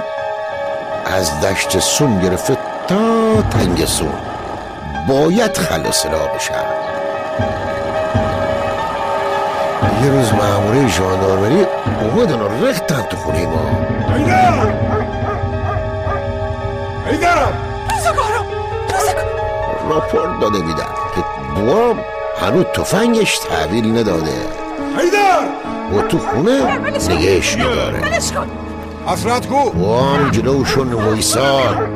[1.05, 2.57] از دشت سون گرفته
[2.87, 4.34] تا تنگ سون.
[5.07, 6.65] باید خلاص را بشن
[10.03, 11.65] یه روز ماموره ژاندارمری
[12.01, 13.69] اومدن و ریختن تو خونه ما.
[14.15, 14.73] ایدار!
[17.11, 17.53] ایدار!
[19.89, 21.23] راپورت داده بیدن که
[21.55, 21.99] بوام
[22.41, 24.31] هنوز تفنگش تحویل نداده.
[24.99, 25.45] ایدار!
[25.93, 26.77] و تو خونه
[27.09, 27.99] نگهش میداره
[29.07, 29.69] حسرت کو.
[29.69, 31.87] بوام جلوشون ویسار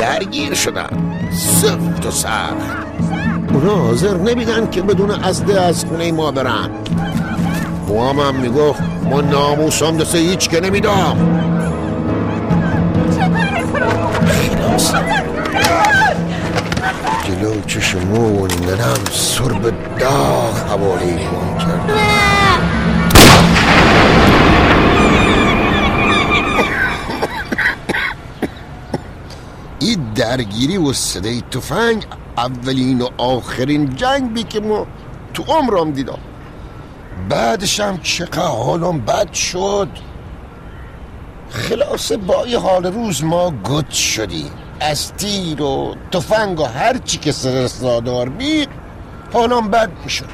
[0.00, 1.18] درگیر شدن.
[1.32, 2.86] سفت و سخت.
[3.52, 6.70] اونا حاضر نمیدن که بدون ازده از خونه ما برن.
[7.86, 11.42] بوام هم می‌گفت ما ناموسم دسته هیچ که نمیدام
[17.24, 21.80] جلو چشمون ننم سر به داغ حوالی کن
[29.78, 32.06] این درگیری و صدای تفنگ
[32.36, 34.86] اولین و آخرین جنگ بی که ما
[35.34, 36.18] تو عمرم دیدم.
[37.28, 39.88] بعدش هم چقدر حالم بد شد.
[41.50, 47.18] خلاصه با این حال روز ما گد شدیم از تیر و تفنگ و هر چی
[47.18, 48.68] که سرسادار بید
[49.32, 50.30] حالم بد می‌شد.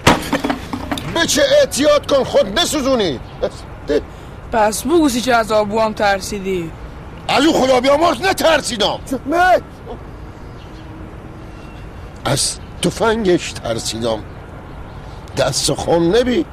[1.17, 3.21] بچه احتیاط کن خود نسوزونی
[4.53, 6.71] پس بگو سی چه از آبو هم ترسیدی.
[7.29, 8.99] از او خدا بیامرز نترسیدم.
[9.27, 9.61] نه
[12.25, 14.25] از تفنگش ترسیدم.
[15.37, 16.47] دست خم نبی.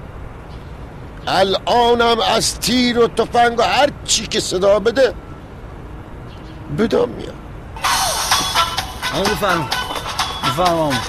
[1.28, 5.14] الانم از تیر و تفنگ و هر چی که صدا بده
[6.78, 7.34] بدم میاد.
[9.14, 9.70] همون بفرم
[10.44, 11.02] بفرم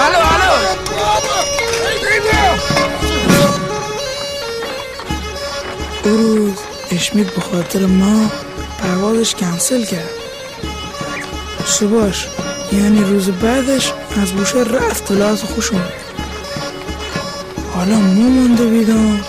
[0.00, 0.50] الو الو.
[6.04, 6.59] او روز
[6.90, 8.30] اشمیت به خاطر ما
[8.78, 10.10] پروازش کنسل کرد.
[11.66, 12.26] صبحش
[12.72, 13.92] یعنی روز بعدش
[14.22, 15.84] از بوشه رفت کلاس خوشم
[17.74, 19.20] حالا ما مونده بیدم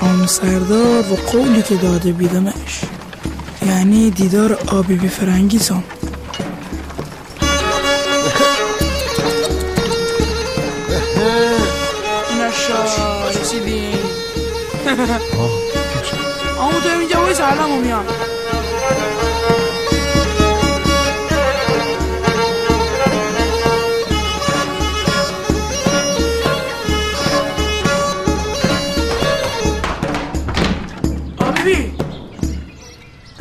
[0.00, 2.80] آم سردار و قولی که داده بیدمش.
[3.66, 5.84] یعنی دیدار آبی بی فرنگیزم.
[12.40, 12.86] نشا
[17.32, 18.08] مش عالمهم يعني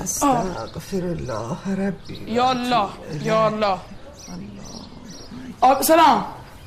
[0.04, 2.90] استغفر الله ربي يا الله
[3.24, 3.80] يا الله
[5.64, 6.22] الله سلام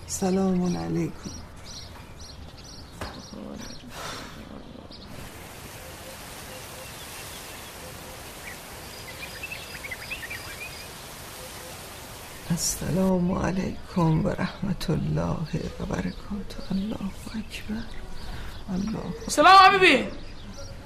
[0.08, 1.43] سلام عليكم
[12.54, 15.36] السلام علیکم و رحمت الله
[15.80, 16.58] و برکاته.
[16.70, 17.84] الله اکبر.
[18.74, 20.04] الله سلام حبیبی.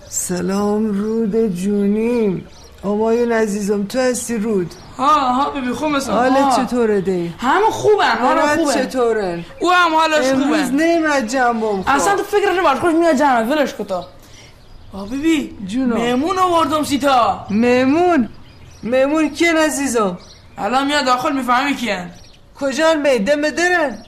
[0.09, 2.47] سلام رود جونیم.
[2.85, 8.05] امایون عزیزم تو هستی رود؟ ها ها بیبی خوب مثلا حالت چطوره دی؟ همه خوبن
[8.05, 8.75] همه خوبن.
[8.75, 10.85] چطوره؟ او هم حالش امروز خوبه.
[10.85, 14.07] نیمد جنبم خواه اصلا تو فکرش نباش خوش میاد جمعه ولش کتا
[14.93, 16.01] حبیبی جونم.
[16.01, 17.47] میمون آوردم سیتا.
[17.51, 18.29] میمون
[18.83, 20.19] میمون کیه عزیزم؟
[20.61, 22.07] الان میاد داخل می‌فهمی کیه
[22.61, 23.99] کجا می؟ دم درن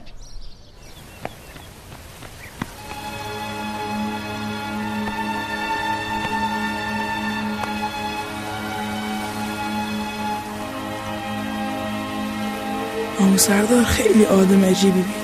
[13.19, 15.15] اما سردار خیلی آدم عجیبی بود.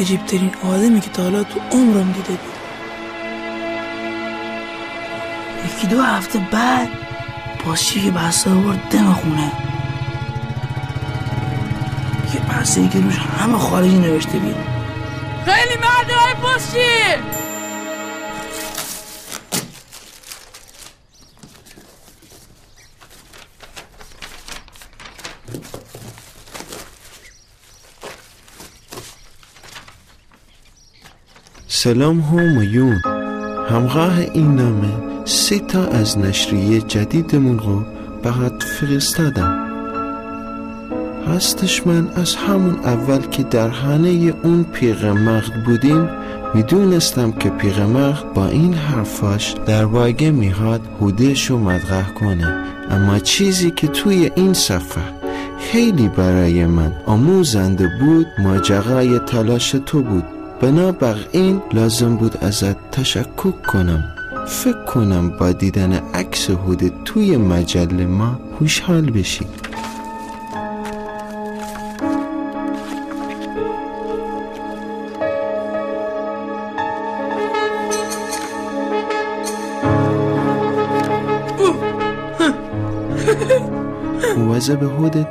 [0.00, 2.54] عجیب ترین آدمی که تا حالا تو عمرم دیده بود.
[5.66, 7.07] یکی دو هفته بعد
[7.68, 9.52] پاسچی که بسته آورد دم خونه.
[12.34, 14.56] یه بسته که روش همه خارجی نوشته بود
[15.44, 16.78] خیلی مرده های پاسچی
[31.68, 33.02] سلام همایون
[33.70, 35.17] همراه این نامه.
[35.28, 37.84] سه تا از نشریه جدیدمون رو
[38.22, 39.68] برات فرستادم.
[41.26, 46.08] هستش من از همون اول که در خانه اون پیرمرد بودیم
[46.54, 52.64] می‌دونستم که پیرمرد با این حرفاش در واقع می‌خواد هودش رو مطرح کنه.
[52.90, 55.02] اما چیزی که توی این صفحه
[55.58, 60.24] خیلی برای من آموزنده بود ماجرای تلاش تو بود.
[60.60, 64.04] بنابراین لازم بود ازت تشکر کنم.
[64.48, 69.46] فکر کنم با دیدن عکس هودت توی مجله ما خوشحال بشی
[84.36, 85.26] مواظب هودت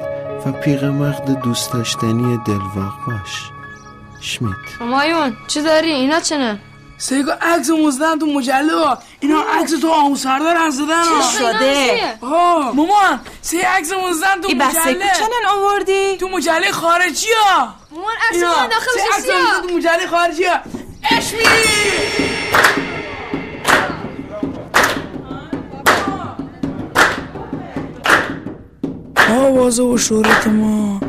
[0.46, 3.52] و پیرمرد دوست داشتنی دلواق باش.
[4.22, 6.60] شمیت همایون چی داری؟ اینا چنه
[6.98, 11.04] سیگا عکس مزدن تو مجله ها اینا عکس تو آمو سردار هم زدن.
[11.04, 12.18] چی شده؟
[12.74, 14.94] مامان سی عکس مزدن تو ای بسته مجله.
[14.94, 17.68] کوچنن آوردی؟ تو مجله خارجی ها.
[17.92, 20.56] مامان عکس من داخل سی عکس تو مجله خارجی ها.
[21.18, 21.40] اشمی!
[29.30, 31.00] آوازه و شهرت ما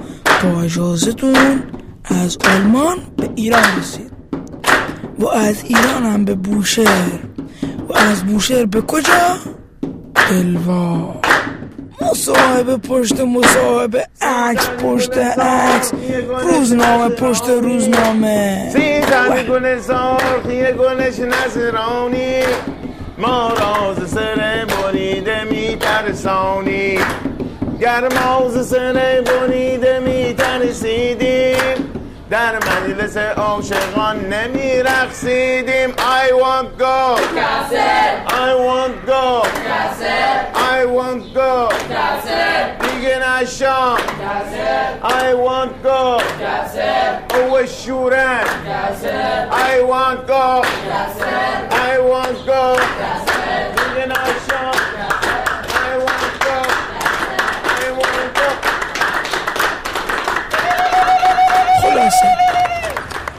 [0.43, 1.63] با اجازتون
[2.05, 4.13] از آلمان به ایران رسید.
[5.19, 7.28] و از ایران هم به بوشهر.
[7.95, 9.37] از بوشهر به کجا؟
[10.31, 11.15] دلوا
[12.01, 15.93] مصاحبه پشت مصاحبه عکس پشت عکس.
[16.43, 18.71] روزنامه پشت روزنامه.
[18.73, 22.43] سیدن گل سرخی گلش نظرانی.
[23.19, 26.99] ما راز سر بریده میترسانی.
[27.81, 31.88] گرماز سر بریده میترسیدیم
[32.30, 37.18] در مجلس عاشقان نمی رقصیدیم I want go
[38.28, 39.44] I want go
[40.74, 41.74] I want go
[42.82, 43.98] دیگه نشام
[45.04, 46.22] I want go
[47.36, 48.44] او شورن
[49.52, 50.64] I want go
[51.72, 53.77] I want go دیگه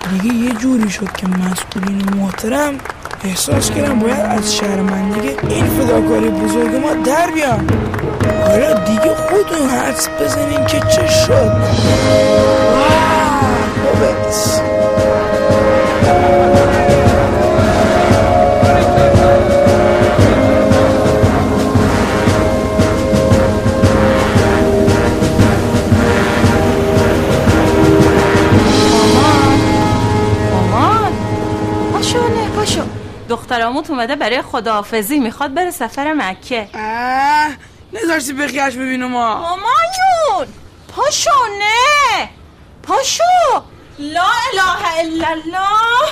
[0.09, 2.73] دیگه یه جوری شد که مسئولین محترم
[3.23, 7.67] احساس کردم باید از شرمندگی این فداکاری بزرگ ما در بیان.
[8.47, 11.51] حالا دیگه خودتون حدس بزنین که چه شد.
[33.29, 35.19] دختراموت اومده برای خداحافظی.
[35.19, 36.69] می‌خواد بره سفر مکه.
[36.73, 37.49] اه
[37.93, 39.35] نذاشتی بخیش ببینم ما.
[39.35, 40.53] مامایون
[40.95, 41.29] پاشو
[41.59, 42.29] نه.
[42.83, 43.23] پاشو.
[43.99, 46.09] لا اله الا الله.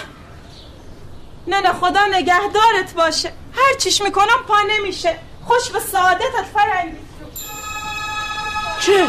[1.48, 3.32] نه نه خدا نگهدارت باشه.
[3.54, 5.16] هر چیش می‌کنم پا نمیشه.
[5.46, 6.98] خوش به سعادتت فرنگی.
[8.80, 9.08] چه؟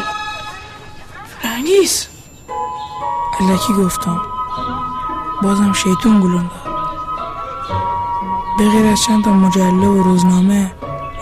[1.41, 2.07] فرنگیس؟
[3.39, 4.21] الکی گفتم.
[5.41, 6.58] بازم شیطون گلون داد
[8.59, 10.71] به غیر از چند تا مجله و روزنامه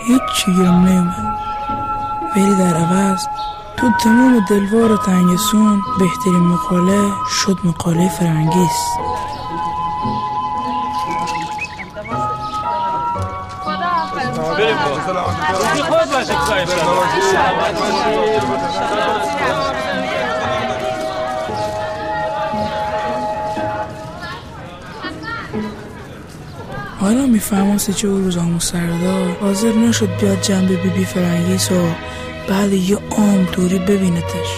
[0.06, 1.38] هیچ چی گیرم نیومد.
[2.36, 3.26] ولی در عوض
[3.76, 8.70] تو تمام دلوار تنگسون بهترین مقاله شد مقاله فرنگیس
[15.88, 16.34] خود باشه
[27.00, 31.88] حالا می‌فهمم سه چه روز آمو سردار حاضر نشد بیاد جنب بی بی فرنگیس و
[32.48, 34.50] بعد یه عام دوری ببینتش.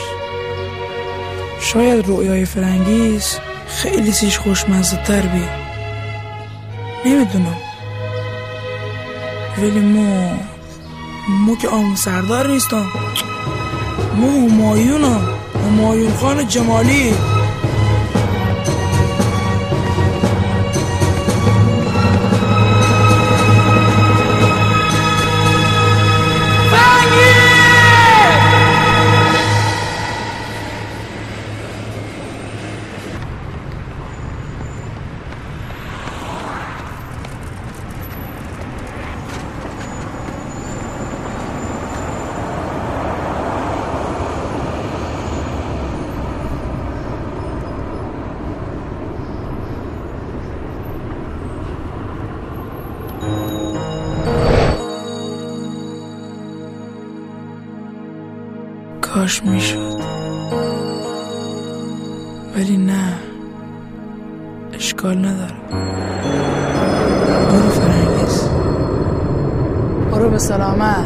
[1.61, 3.39] شاید رویای فرنگیس
[3.69, 5.45] خیلی سیش خوشمزه تر بی.
[7.07, 7.57] نمی‌دونم.
[9.59, 10.31] ولی مو
[11.47, 12.87] مو که آمو سردار نیستم.
[14.17, 15.29] مو همایونم.
[15.67, 17.15] همایون خان جمالی.
[59.21, 60.01] کاش می‌شد.
[62.57, 63.13] ولی نه
[64.73, 65.55] اشکال نداره.
[67.51, 68.49] برو فرنگیس
[70.13, 71.00] برو به سلامت.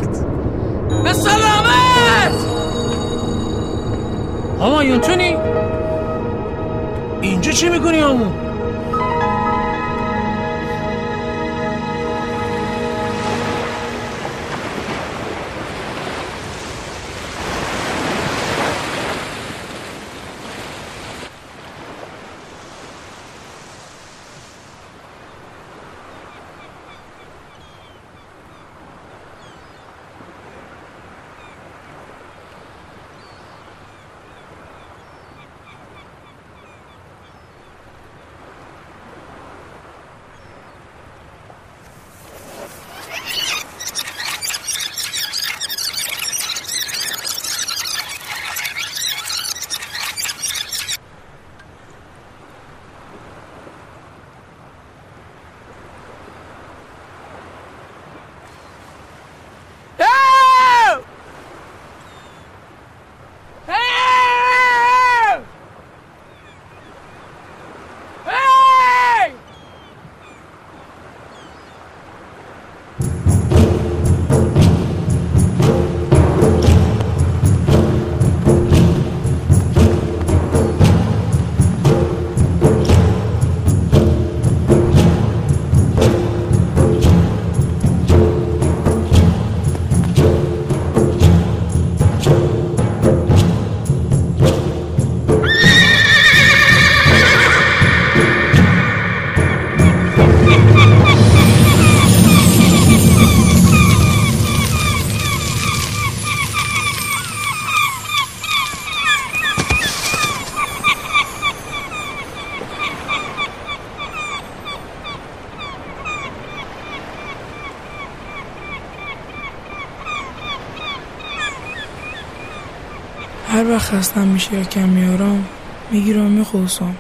[123.85, 125.45] خستم میشه یا کم میارم
[125.91, 126.95] می‌گیرم میخوصم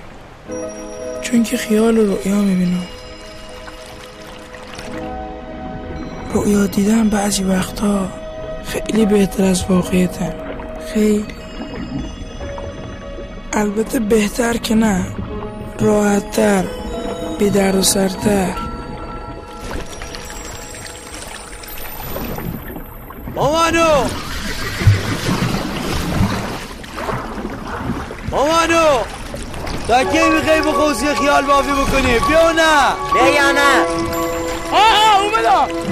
[1.22, 2.86] چون که خیال و می‌بینم.
[6.34, 8.08] رؤیا دیدن بعضی وقتا
[8.64, 10.34] خیلی بهتر از واقعیتن.
[10.94, 11.24] خیلی.
[13.52, 15.06] البته بهتر که نه.
[15.80, 16.64] راحتتر
[17.38, 18.63] بی درد و سرتر
[29.94, 33.12] تا کی می‌خوای به خوزی خیال بافی بکنی؟ بیا نه.
[33.12, 33.84] بیا یا نه.
[34.72, 35.83] آه اومدم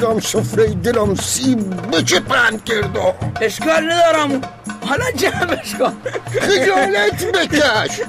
[0.00, 4.40] کردم سفره دلم سیب بچه پند کردم اشکال ندارم.
[4.86, 5.92] حالا جمعش کن
[6.40, 8.00] خجالت بکش.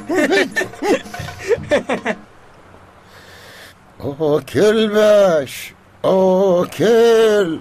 [4.19, 5.73] آکل بش
[6.03, 7.59] آکل